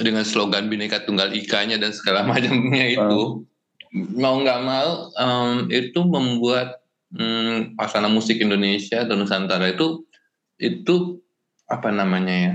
[0.00, 3.44] dengan slogan bineka tunggal ikanya dan segala macamnya itu.
[3.92, 6.80] Mau nggak mau um, itu membuat
[7.12, 10.08] um, pasana musik Indonesia atau Nusantara itu
[10.56, 11.20] itu
[11.68, 12.54] apa namanya ya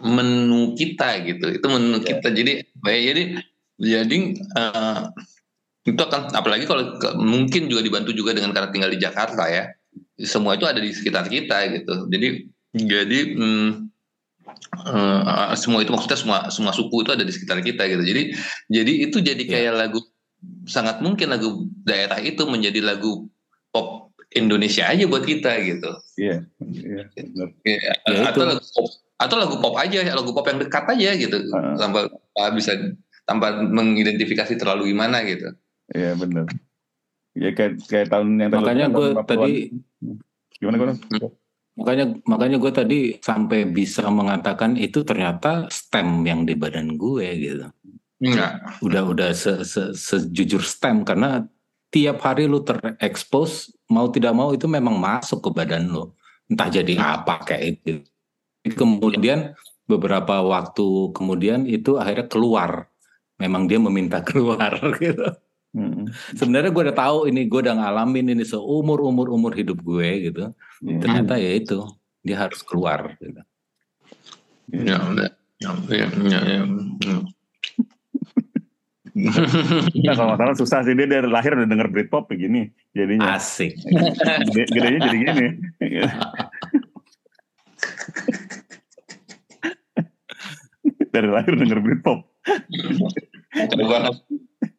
[0.00, 1.52] menu kita gitu.
[1.60, 2.08] Itu menu yeah.
[2.16, 2.28] kita.
[2.32, 3.22] Jadi baik jadi
[3.76, 4.16] jadi
[4.56, 5.12] uh,
[5.86, 9.70] itu akan apalagi kalau ke, mungkin juga dibantu juga dengan karena tinggal di Jakarta ya
[10.18, 12.28] semua itu ada di sekitar kita gitu jadi
[12.74, 13.68] jadi hmm,
[14.90, 18.22] uh, semua itu maksudnya semua semua suku itu ada di sekitar kita gitu jadi
[18.66, 19.50] jadi itu jadi iya.
[19.50, 19.78] kayak yeah.
[19.78, 20.00] lagu
[20.66, 23.30] sangat mungkin lagu daerah itu menjadi lagu
[23.70, 25.90] pop Indonesia aja buat kita gitu.
[26.18, 26.44] Iya.
[26.60, 27.80] Yeah, yeah, yeah.
[28.10, 31.78] yeah, atau lagu pop atau lagu pop aja lagu pop yang dekat aja gitu uh.
[31.80, 32.12] tanpa
[32.52, 32.76] bisa
[33.24, 35.56] tanpa mengidentifikasi terlalu gimana gitu
[35.94, 36.46] iya benar
[37.36, 39.52] ya kayak kayak tahun yang makanya gue tadi
[40.56, 40.88] gimana gue
[41.76, 47.68] makanya makanya gue tadi sampai bisa mengatakan itu ternyata stem yang di badan gue gitu.
[48.16, 48.80] Enggak.
[48.80, 51.44] udah udah se, se, sejujur stem karena
[51.92, 56.16] tiap hari lu terekspos mau tidak mau itu memang masuk ke badan lu.
[56.48, 58.00] Entah jadi apa kayak itu.
[58.72, 59.52] Kemudian
[59.84, 62.88] beberapa waktu kemudian itu akhirnya keluar.
[63.36, 65.28] Memang dia meminta keluar gitu
[65.76, 66.08] Hmm.
[66.32, 70.56] Sebenarnya gue udah tahu ini gue udah ngalamin ini seumur umur umur hidup gue gitu.
[70.80, 71.00] Hmm.
[71.04, 71.84] Ternyata ya itu
[72.24, 73.12] dia harus keluar.
[73.20, 73.44] Gitu.
[74.72, 75.28] Ya, ya,
[75.60, 76.64] ya, ya, ya, ya.
[79.16, 83.32] Nah, kalau masalah susah sih dia dari lahir udah denger Britpop begini jadinya.
[83.36, 83.76] Asik.
[84.52, 85.56] Gedenya jadi gini.
[91.16, 92.28] dari lahir denger Britpop.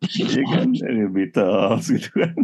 [0.06, 2.36] Iya kan dari Beatles gitu kan.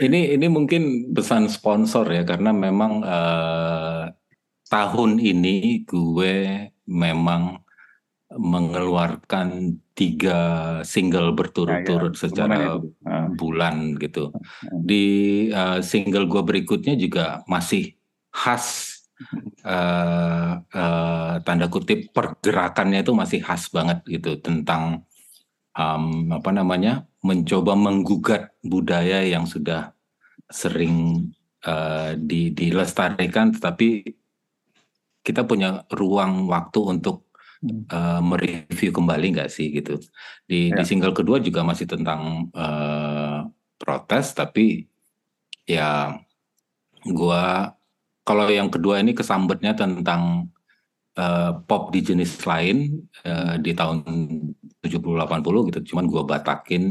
[0.00, 4.08] Ini ini mungkin pesan sponsor ya karena memang uh,
[4.72, 7.60] tahun ini gue memang
[8.34, 10.40] mengeluarkan tiga
[10.82, 12.22] single berturut-turut ya, ya.
[12.26, 13.28] secara uh.
[13.38, 14.34] bulan gitu.
[14.74, 15.04] Di
[15.54, 17.94] uh, single gue berikutnya juga masih
[18.34, 18.98] khas
[19.62, 25.06] uh, uh, tanda kutip pergerakannya itu masih khas banget gitu tentang
[25.74, 29.92] um, apa namanya mencoba menggugat budaya yang sudah
[30.48, 31.28] sering
[31.66, 34.04] uh, di, dilestarikan, tetapi
[35.24, 37.32] kita punya ruang waktu untuk
[37.90, 39.98] uh, mereview kembali nggak sih gitu.
[40.44, 40.80] Di, ya.
[40.80, 43.48] di single kedua juga masih tentang uh,
[43.80, 44.84] protes, tapi
[45.64, 46.12] ya
[47.08, 47.72] gua
[48.24, 50.52] kalau yang kedua ini kesambetnya tentang
[51.16, 54.04] uh, pop di jenis lain uh, di tahun
[54.84, 56.84] 70-80 gitu, cuman gue batakin.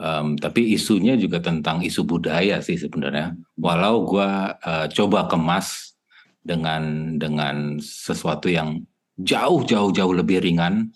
[0.00, 3.36] Um, tapi isunya juga tentang isu budaya sih sebenarnya.
[3.60, 5.92] Walau gue uh, coba kemas
[6.40, 8.80] dengan dengan sesuatu yang
[9.20, 10.88] jauh jauh jauh lebih ringan.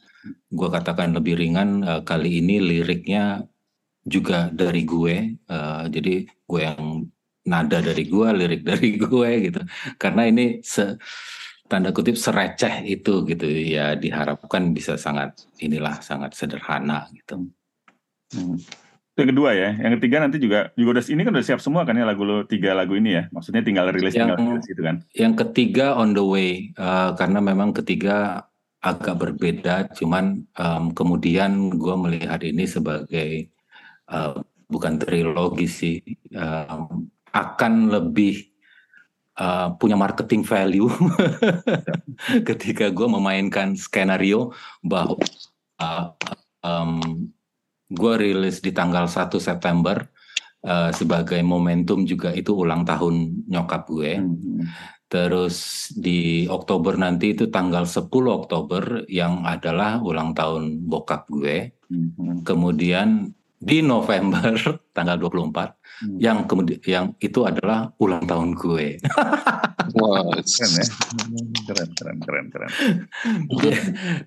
[0.48, 3.44] Gue katakan lebih ringan uh, kali ini liriknya
[4.08, 5.36] juga dari gue.
[5.52, 7.04] Uh, jadi gue yang
[7.44, 9.60] nada dari gue, lirik dari gue gitu.
[10.00, 10.96] Karena ini se
[11.75, 17.51] tanda kutip sereceh itu gitu ya diharapkan bisa sangat inilah sangat sederhana gitu.
[18.31, 18.62] Hmm.
[19.14, 21.99] Yang kedua ya, yang ketiga nanti juga juga udah ini kan udah siap semua kan
[21.99, 25.03] ya lagu lo tiga lagu ini ya, maksudnya tinggal rilis tinggal rilis gitu kan?
[25.14, 28.47] Yang ketiga on the way uh, karena memang ketiga
[28.83, 33.51] agak berbeda, cuman um, kemudian gue melihat ini sebagai
[34.11, 34.39] uh,
[34.70, 35.97] bukan trilogi sih,
[36.37, 38.53] um, akan lebih
[39.39, 40.91] uh, punya marketing value
[42.49, 45.18] ketika gue memainkan skenario bahwa
[45.80, 46.14] uh,
[46.62, 47.30] um,
[47.91, 50.03] gue rilis di tanggal 1 September
[50.64, 54.12] uh, sebagai momentum juga itu ulang tahun nyokap gue.
[54.18, 54.64] Hmm.
[55.05, 61.76] Terus di Oktober nanti itu tanggal 10 Oktober yang adalah ulang tahun bokap gue.
[61.87, 62.43] Hmm.
[62.43, 63.30] Kemudian
[63.61, 64.57] di November
[64.97, 66.18] tanggal 24 hmm.
[66.18, 68.99] yang kemudian yang itu adalah ulang tahun gue.
[69.99, 70.86] wow, keren ya.
[71.68, 72.70] Keren keren keren keren.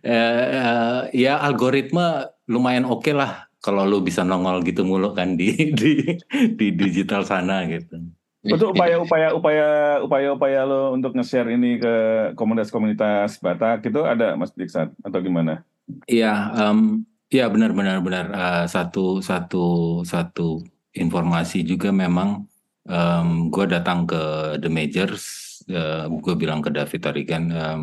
[0.06, 5.76] uh, ya algoritma lumayan oke okay lah kalau lu bisa nongol gitu mulu kan di
[5.80, 6.16] di
[6.56, 8.00] di digital sana gitu.
[8.48, 9.68] Untuk upaya-upaya upaya
[10.00, 11.96] upaya-upaya lo untuk nge-share ini ke
[12.40, 15.68] komunitas-komunitas Batak itu ada Mas Diksan atau gimana?
[16.08, 20.64] Iya, um, Ya benar-benar benar uh, satu satu satu
[20.98, 22.50] informasi juga memang
[22.90, 24.22] um, gue datang ke
[24.58, 25.26] The Majors,
[25.70, 27.82] uh, gue bilang ke David Tarigan, um,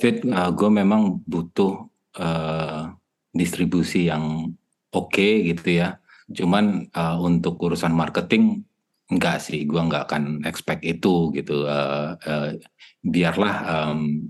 [0.00, 1.86] Fit, uh, gue memang butuh
[2.18, 2.90] uh,
[3.30, 4.50] distribusi yang
[4.90, 6.02] oke okay, gitu ya.
[6.32, 8.64] Cuman uh, untuk urusan marketing
[9.12, 11.68] enggak sih, gue nggak akan expect itu gitu.
[11.68, 12.50] Uh, uh,
[13.04, 14.26] biarlah um,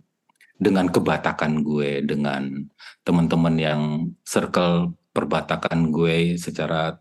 [0.59, 2.67] dengan kebatakan gue, dengan
[3.07, 3.83] teman-teman yang
[4.27, 6.99] circle perbatakan gue secara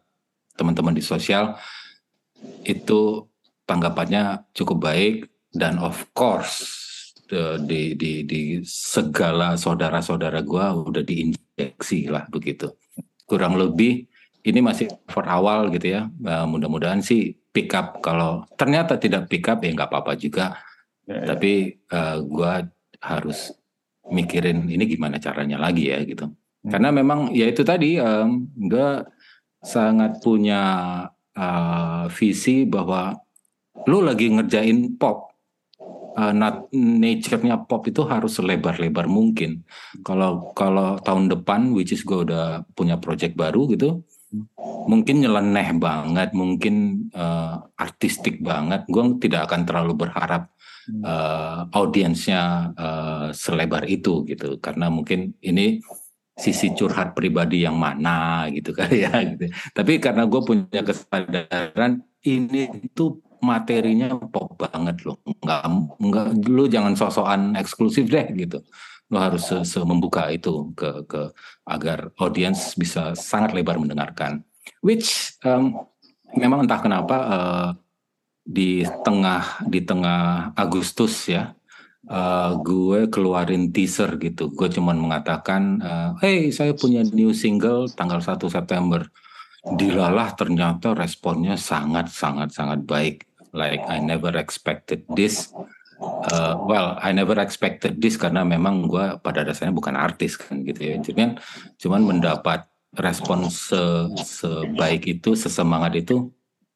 [0.57, 1.57] teman-teman di sosial
[2.67, 3.25] itu
[3.63, 5.15] tanggapannya cukup baik
[5.55, 6.81] dan of course
[7.65, 12.69] di di di segala saudara-saudara gue udah diinjeksi lah begitu
[13.25, 14.05] kurang lebih
[14.43, 19.47] ini masih for awal gitu ya uh, mudah-mudahan sih pick up kalau ternyata tidak pick
[19.49, 20.61] up ya nggak apa-apa juga
[21.07, 21.25] ya, ya.
[21.33, 22.53] tapi uh, gue
[23.01, 23.55] harus
[24.11, 26.27] mikirin ini gimana caranya lagi ya gitu.
[26.27, 26.71] Hmm.
[26.71, 28.89] Karena memang ya itu tadi um, gue
[29.63, 30.61] sangat punya
[31.33, 33.15] uh, visi bahwa
[33.87, 35.31] lu lagi ngerjain pop.
[36.13, 36.29] Uh,
[36.77, 39.65] nature-nya pop itu harus selebar-lebar mungkin.
[40.05, 44.05] Kalau kalau tahun depan, which is gue udah punya project baru gitu,
[44.85, 48.85] mungkin nyeleneh banget, mungkin uh, artistik banget.
[48.85, 50.53] Gue tidak akan terlalu berharap
[51.01, 55.79] uh, audiensnya uh, selebar itu gitu karena mungkin ini
[56.33, 59.53] sisi curhat pribadi yang mana gitu kan ya gitu.
[59.73, 65.19] Tapi karena gue punya kesadaran ini tuh materinya pop banget loh.
[65.27, 65.61] Enggak
[65.99, 68.63] enggak lu jangan sosokan eksklusif deh gitu.
[69.11, 71.29] Lo harus se, -se membuka itu ke ke
[71.69, 74.41] agar audiens bisa sangat lebar mendengarkan.
[74.81, 75.85] Which um,
[76.33, 77.69] memang entah kenapa uh,
[78.43, 81.55] di tengah di tengah Agustus ya
[82.09, 84.51] uh, gue keluarin teaser gitu.
[84.51, 89.07] Gue cuman mengatakan, uh, hey saya punya new single tanggal 1 September.
[89.63, 93.23] Dilalah ternyata responnya sangat sangat sangat baik.
[93.55, 95.53] Like I never expected this.
[96.03, 100.81] Uh, well, I never expected this karena memang gue pada dasarnya bukan artis kan gitu
[100.83, 100.95] ya.
[100.99, 101.39] Cuman
[101.79, 102.67] cuman mendapat
[102.99, 106.27] respon se sebaik itu, sesemangat itu.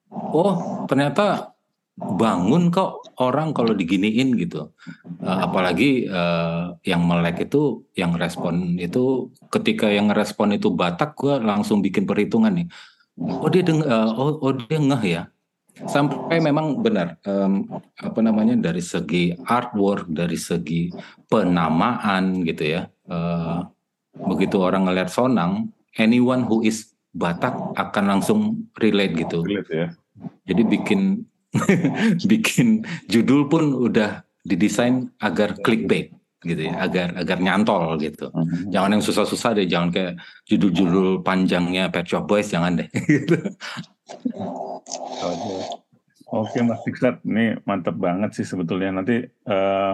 [0.08, 1.57] Oh, ternyata
[1.98, 4.70] bangun kok orang kalau diginiin gitu.
[5.18, 11.41] Uh, apalagi uh, yang melek itu, yang respon itu, ketika yang respon itu Batak, gue
[11.41, 12.70] langsung bikin perhitungan nih.
[13.18, 15.24] Oh dia deng, uh, oh, oh dia ngeh ya.
[15.89, 17.66] Sampai memang benar, um,
[18.02, 20.89] apa namanya dari segi artwork, dari segi
[21.30, 22.82] penamaan gitu ya.
[23.10, 23.66] Uh,
[24.26, 29.41] begitu orang ngeliat Sonang, anyone who is Batak akan langsung relate gitu.
[29.41, 29.88] Relate ya.
[30.45, 31.26] Jadi bikin
[32.32, 36.12] bikin judul pun udah didesain agar clickbait
[36.45, 38.30] gitu ya, agar agar nyantol gitu.
[38.30, 38.70] Hmm.
[38.70, 40.14] Jangan yang susah-susah deh, jangan kayak
[40.45, 42.89] judul-judul panjangnya Pet Shop Boys jangan deh.
[43.12, 43.38] gitu.
[46.28, 49.02] Oke Mas Diksat, ini mantep banget sih sebetulnya.
[49.02, 49.93] Nanti uh,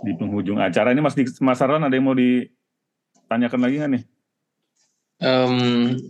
[0.00, 4.04] di penghujung acara ini Mas Dik, Mas Aron ada yang mau ditanyakan lagi nggak nih?
[5.20, 5.56] Um,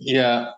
[0.06, 0.54] ya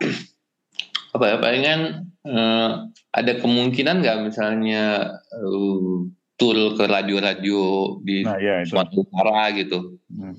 [1.16, 1.80] apa ya palingan
[2.28, 6.08] uh, ada kemungkinan nggak misalnya uh,
[6.40, 7.60] tour ke radio-radio
[8.00, 9.78] di nah, ya, Sumatera Utara gitu?
[10.08, 10.36] Hmm.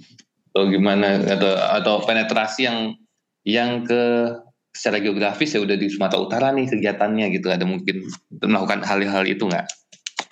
[0.53, 2.93] atau gimana atau atau penetrasi yang
[3.41, 4.29] yang ke
[4.69, 7.49] secara geografis ya udah di Sumatera Utara nih kegiatannya gitu.
[7.49, 8.05] Ada mungkin
[8.37, 9.65] melakukan hal-hal itu nggak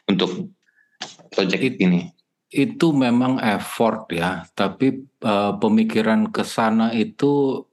[0.09, 0.53] untuk
[1.33, 2.13] proyek ini?
[2.51, 7.63] itu memang effort ya tapi uh, pemikiran ke sana itu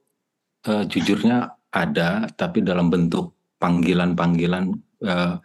[0.63, 5.35] uh, jujurnya ada tapi dalam bentuk panggilan-panggilan uh,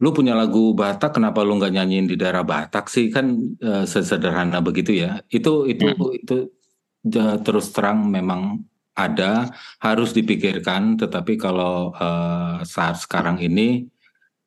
[0.00, 3.12] lu punya lagu Batak kenapa lu nggak nyanyiin di daerah Batak sih?
[3.12, 5.20] Kan uh, sesederhana begitu ya.
[5.28, 6.20] Itu itu hmm.
[6.24, 6.36] itu
[7.20, 8.64] uh, terus terang memang
[8.96, 10.96] ada harus dipikirkan.
[10.96, 13.84] Tetapi kalau uh, saat sekarang ini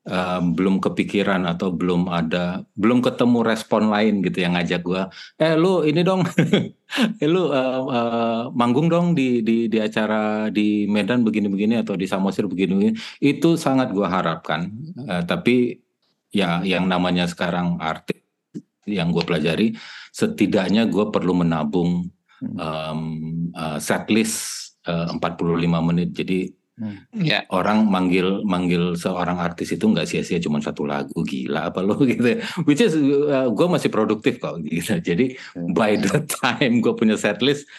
[0.07, 5.01] um, belum kepikiran atau belum ada belum ketemu respon lain gitu yang ngajak gue
[5.39, 6.27] eh lu ini dong
[7.21, 12.05] eh lu uh, uh, manggung dong di di di acara di Medan begini-begini atau di
[12.05, 12.93] Samosir begini-begini.
[13.23, 14.69] Itu sangat gue harapkan
[15.07, 15.79] uh, tapi
[16.33, 18.19] ya yang namanya sekarang artis
[18.83, 19.79] yang gue pelajari
[20.11, 22.11] setidaknya gue perlu menabung
[22.59, 23.01] um,
[23.55, 26.09] uh, setlist uh, 45 menit.
[26.11, 27.05] Jadi Hmm.
[27.13, 27.45] Ya.
[27.53, 32.41] Orang manggil manggil seorang artis itu nggak sia-sia cuma satu lagu gila apa lo gitu.
[32.65, 34.97] Which is uh, gue masih produktif kok gitu.
[34.97, 35.77] Jadi hmm.
[35.77, 37.69] by the time gue punya setlist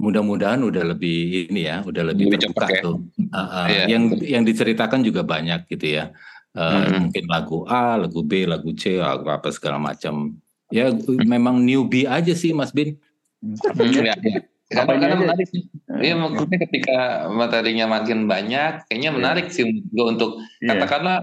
[0.00, 2.80] mudah-mudahan udah lebih ini ya, udah lebih, lebih terbuka ya.
[2.80, 2.96] tuh.
[3.20, 3.86] Uh, uh, yeah.
[3.92, 6.16] Yang yang diceritakan juga banyak gitu ya.
[6.56, 7.12] Uh, hmm.
[7.12, 10.40] Mungkin lagu A, lagu B, lagu C, lagu apa segala macam.
[10.72, 11.28] Ya hmm.
[11.28, 12.96] memang newbie aja sih Mas Bin.
[13.44, 13.56] Hmm,
[13.92, 14.40] ya, ya.
[14.70, 15.66] Karena, karena menarik sih.
[15.90, 19.18] Iya maksudnya ketika materinya makin banyak, kayaknya iya.
[19.18, 19.54] menarik yeah.
[19.58, 20.78] sih gue untuk yeah.
[20.78, 21.18] katakanlah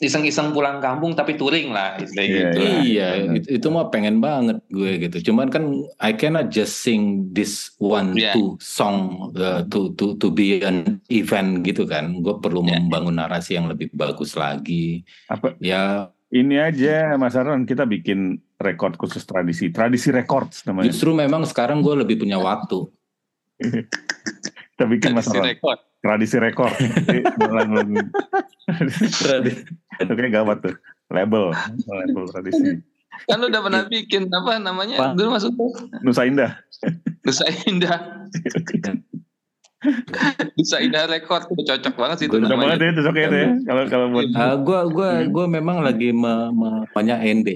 [0.00, 2.60] iseng-iseng pulang kampung tapi touring lah istilah yeah, gitu.
[2.60, 5.32] Iya, itu, itu mah pengen banget gue gitu.
[5.32, 8.36] Cuman kan I cannot just sing this one yeah.
[8.36, 12.20] two song uh, to to to be an event gitu kan.
[12.20, 12.80] Gue perlu yeah.
[12.80, 15.04] membangun narasi yang lebih bagus lagi.
[15.28, 15.56] Apa?
[15.60, 20.92] Ya ini aja Mas Aron kita bikin rekor khusus tradisi, tradisi records namanya.
[20.92, 22.86] Justru memang sekarang gue lebih punya waktu.
[24.76, 25.48] kita bikin Mas Aron.
[25.48, 25.80] Rekord.
[26.00, 26.70] Tradisi rekor.
[29.20, 29.64] tradisi.
[30.00, 30.76] Itu kayak gawat tuh.
[31.10, 31.52] Label,
[31.88, 32.80] label tradisi.
[33.28, 34.96] Kan lu udah pernah bikin apa namanya?
[34.96, 35.12] Apa?
[35.12, 35.68] Dulu maksudnya
[36.00, 36.56] Nusa Indah.
[37.26, 37.98] Nusa Indah.
[40.60, 44.06] bisa indah rekor cocok banget sih itu cocok banget ya cocok ya ya kalau kalau
[44.12, 45.28] buat uh, gua gua hmm.
[45.32, 47.48] gua memang lagi me, me, banyak ND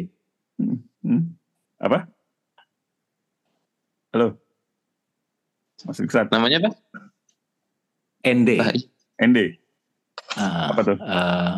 [1.05, 1.23] hmm.
[1.85, 2.09] Apa?
[4.17, 4.41] Halo?
[5.85, 6.71] Mas Iksan namanya apa?
[8.25, 8.57] ND
[9.21, 9.39] ND
[10.41, 10.97] uh, apa tuh?
[10.97, 11.55] uh, ah,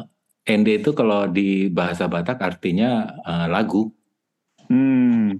[0.46, 3.90] ND itu kalau di bahasa Batak artinya uh, lagu.
[4.66, 5.38] Hmm.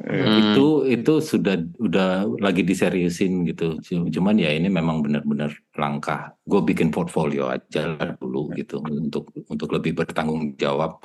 [0.00, 0.56] Hmm.
[0.56, 3.76] Itu itu sudah udah lagi diseriusin gitu.
[3.84, 6.32] Cuman ya ini memang benar-benar langkah.
[6.40, 11.04] Gue bikin portfolio aja dulu gitu untuk untuk lebih bertanggung jawab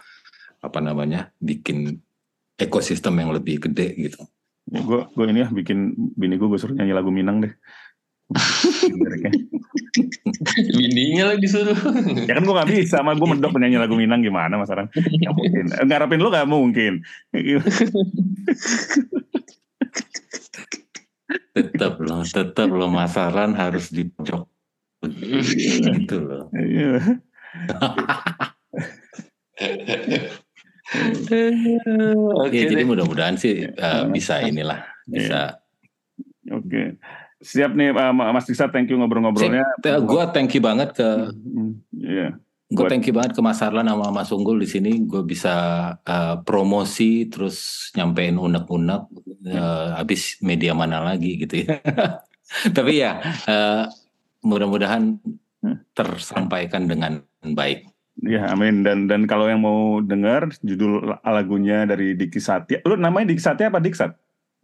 [0.63, 1.99] apa namanya bikin
[2.55, 4.23] ekosistem yang lebih gede gitu.
[4.71, 7.53] Ya, gue gue ini ya bikin bini gue gue suruh nyanyi lagu Minang deh.
[10.75, 11.77] Bininya lagi disuruh.
[12.25, 14.89] ya kan gue gak bisa, sama gue mendok penyanyi lagu Minang gimana mas Aran?
[14.95, 15.69] Gak mungkin.
[15.69, 17.05] Ngarepin lu gak mungkin.
[21.55, 24.49] tetap loh, tetap loh masaran harus di pojok.
[25.05, 26.49] Gitu loh.
[30.93, 32.13] Iya.
[32.45, 35.57] Oke, ya, jadi mudah-mudahan sih uh, bisa inilah, bisa.
[36.53, 36.69] Oke.
[36.69, 36.87] Okay.
[37.45, 39.65] Siap nih uh, Mas Diksa, thank you ngobrol-ngobrolnya.
[40.05, 41.29] Gue thank you banget ke
[41.93, 42.37] yeah.
[42.65, 45.05] Gue thank you banget ke Mas Arlan sama Mas Unggul di sini.
[45.05, 45.53] Gue bisa
[46.01, 49.03] uh, promosi terus nyampein unek-unek.
[49.45, 51.77] Uh, habis media mana lagi gitu ya.
[52.77, 53.85] Tapi ya uh,
[54.41, 55.21] mudah-mudahan
[55.93, 57.94] tersampaikan dengan baik.
[58.23, 58.85] Ya, amin.
[58.85, 63.67] Dan dan kalau yang mau dengar judul lagunya dari Diki Satya, lu namanya Diki Satya
[63.67, 64.15] apa Diksat?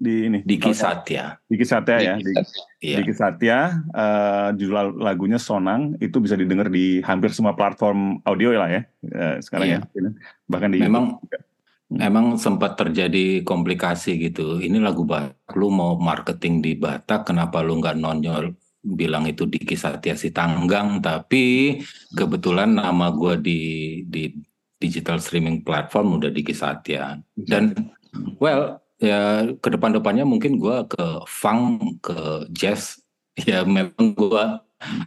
[0.01, 1.37] di ini Diki Satya.
[1.45, 2.13] Diki Satya ya.
[2.17, 2.33] Diki,
[2.81, 2.97] iya.
[2.97, 8.69] Diki Satya uh, judul lagunya Sonang itu bisa didengar di hampir semua platform audio lah
[8.73, 8.81] ya
[9.13, 9.79] uh, sekarang iya.
[9.93, 10.09] ya.
[10.49, 11.45] Bahkan di Memang YouTube.
[11.91, 14.63] Memang sempat terjadi komplikasi gitu.
[14.63, 19.77] Ini lagu baru lu mau marketing di Batak kenapa lu nggak nonjol bilang itu Diki
[19.77, 21.77] Satya si Tanggang tapi
[22.17, 23.61] kebetulan nama gue di
[24.09, 24.33] di
[24.81, 27.93] digital streaming platform udah Diki Satya dan
[28.41, 33.01] well ya ke depan-depannya mungkin gue ke funk, ke jazz.
[33.47, 34.45] Ya memang gue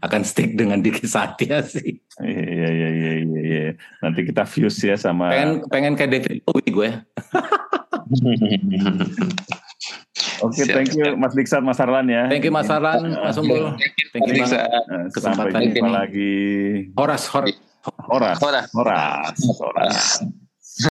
[0.00, 2.00] akan stick dengan Diki Satya sih.
[2.18, 3.70] Iya iya iya iya iya.
[4.00, 5.28] Nanti kita fuse ya sama.
[5.28, 6.90] Pengen pengen kayak David Bowie gue.
[10.40, 12.28] Oke, okay, thank you Mas Diksat, Mas Arlan ya.
[12.28, 13.76] Thank you Mas Arlan, Mas Unggul.
[14.12, 14.68] Thank you banget
[15.12, 16.34] kesempatan Sampai jumpa lagi.
[16.96, 17.54] Horas, horas.
[18.08, 18.36] Horas.
[18.40, 18.66] Horas.
[18.72, 19.36] Horas.
[19.60, 19.98] horas.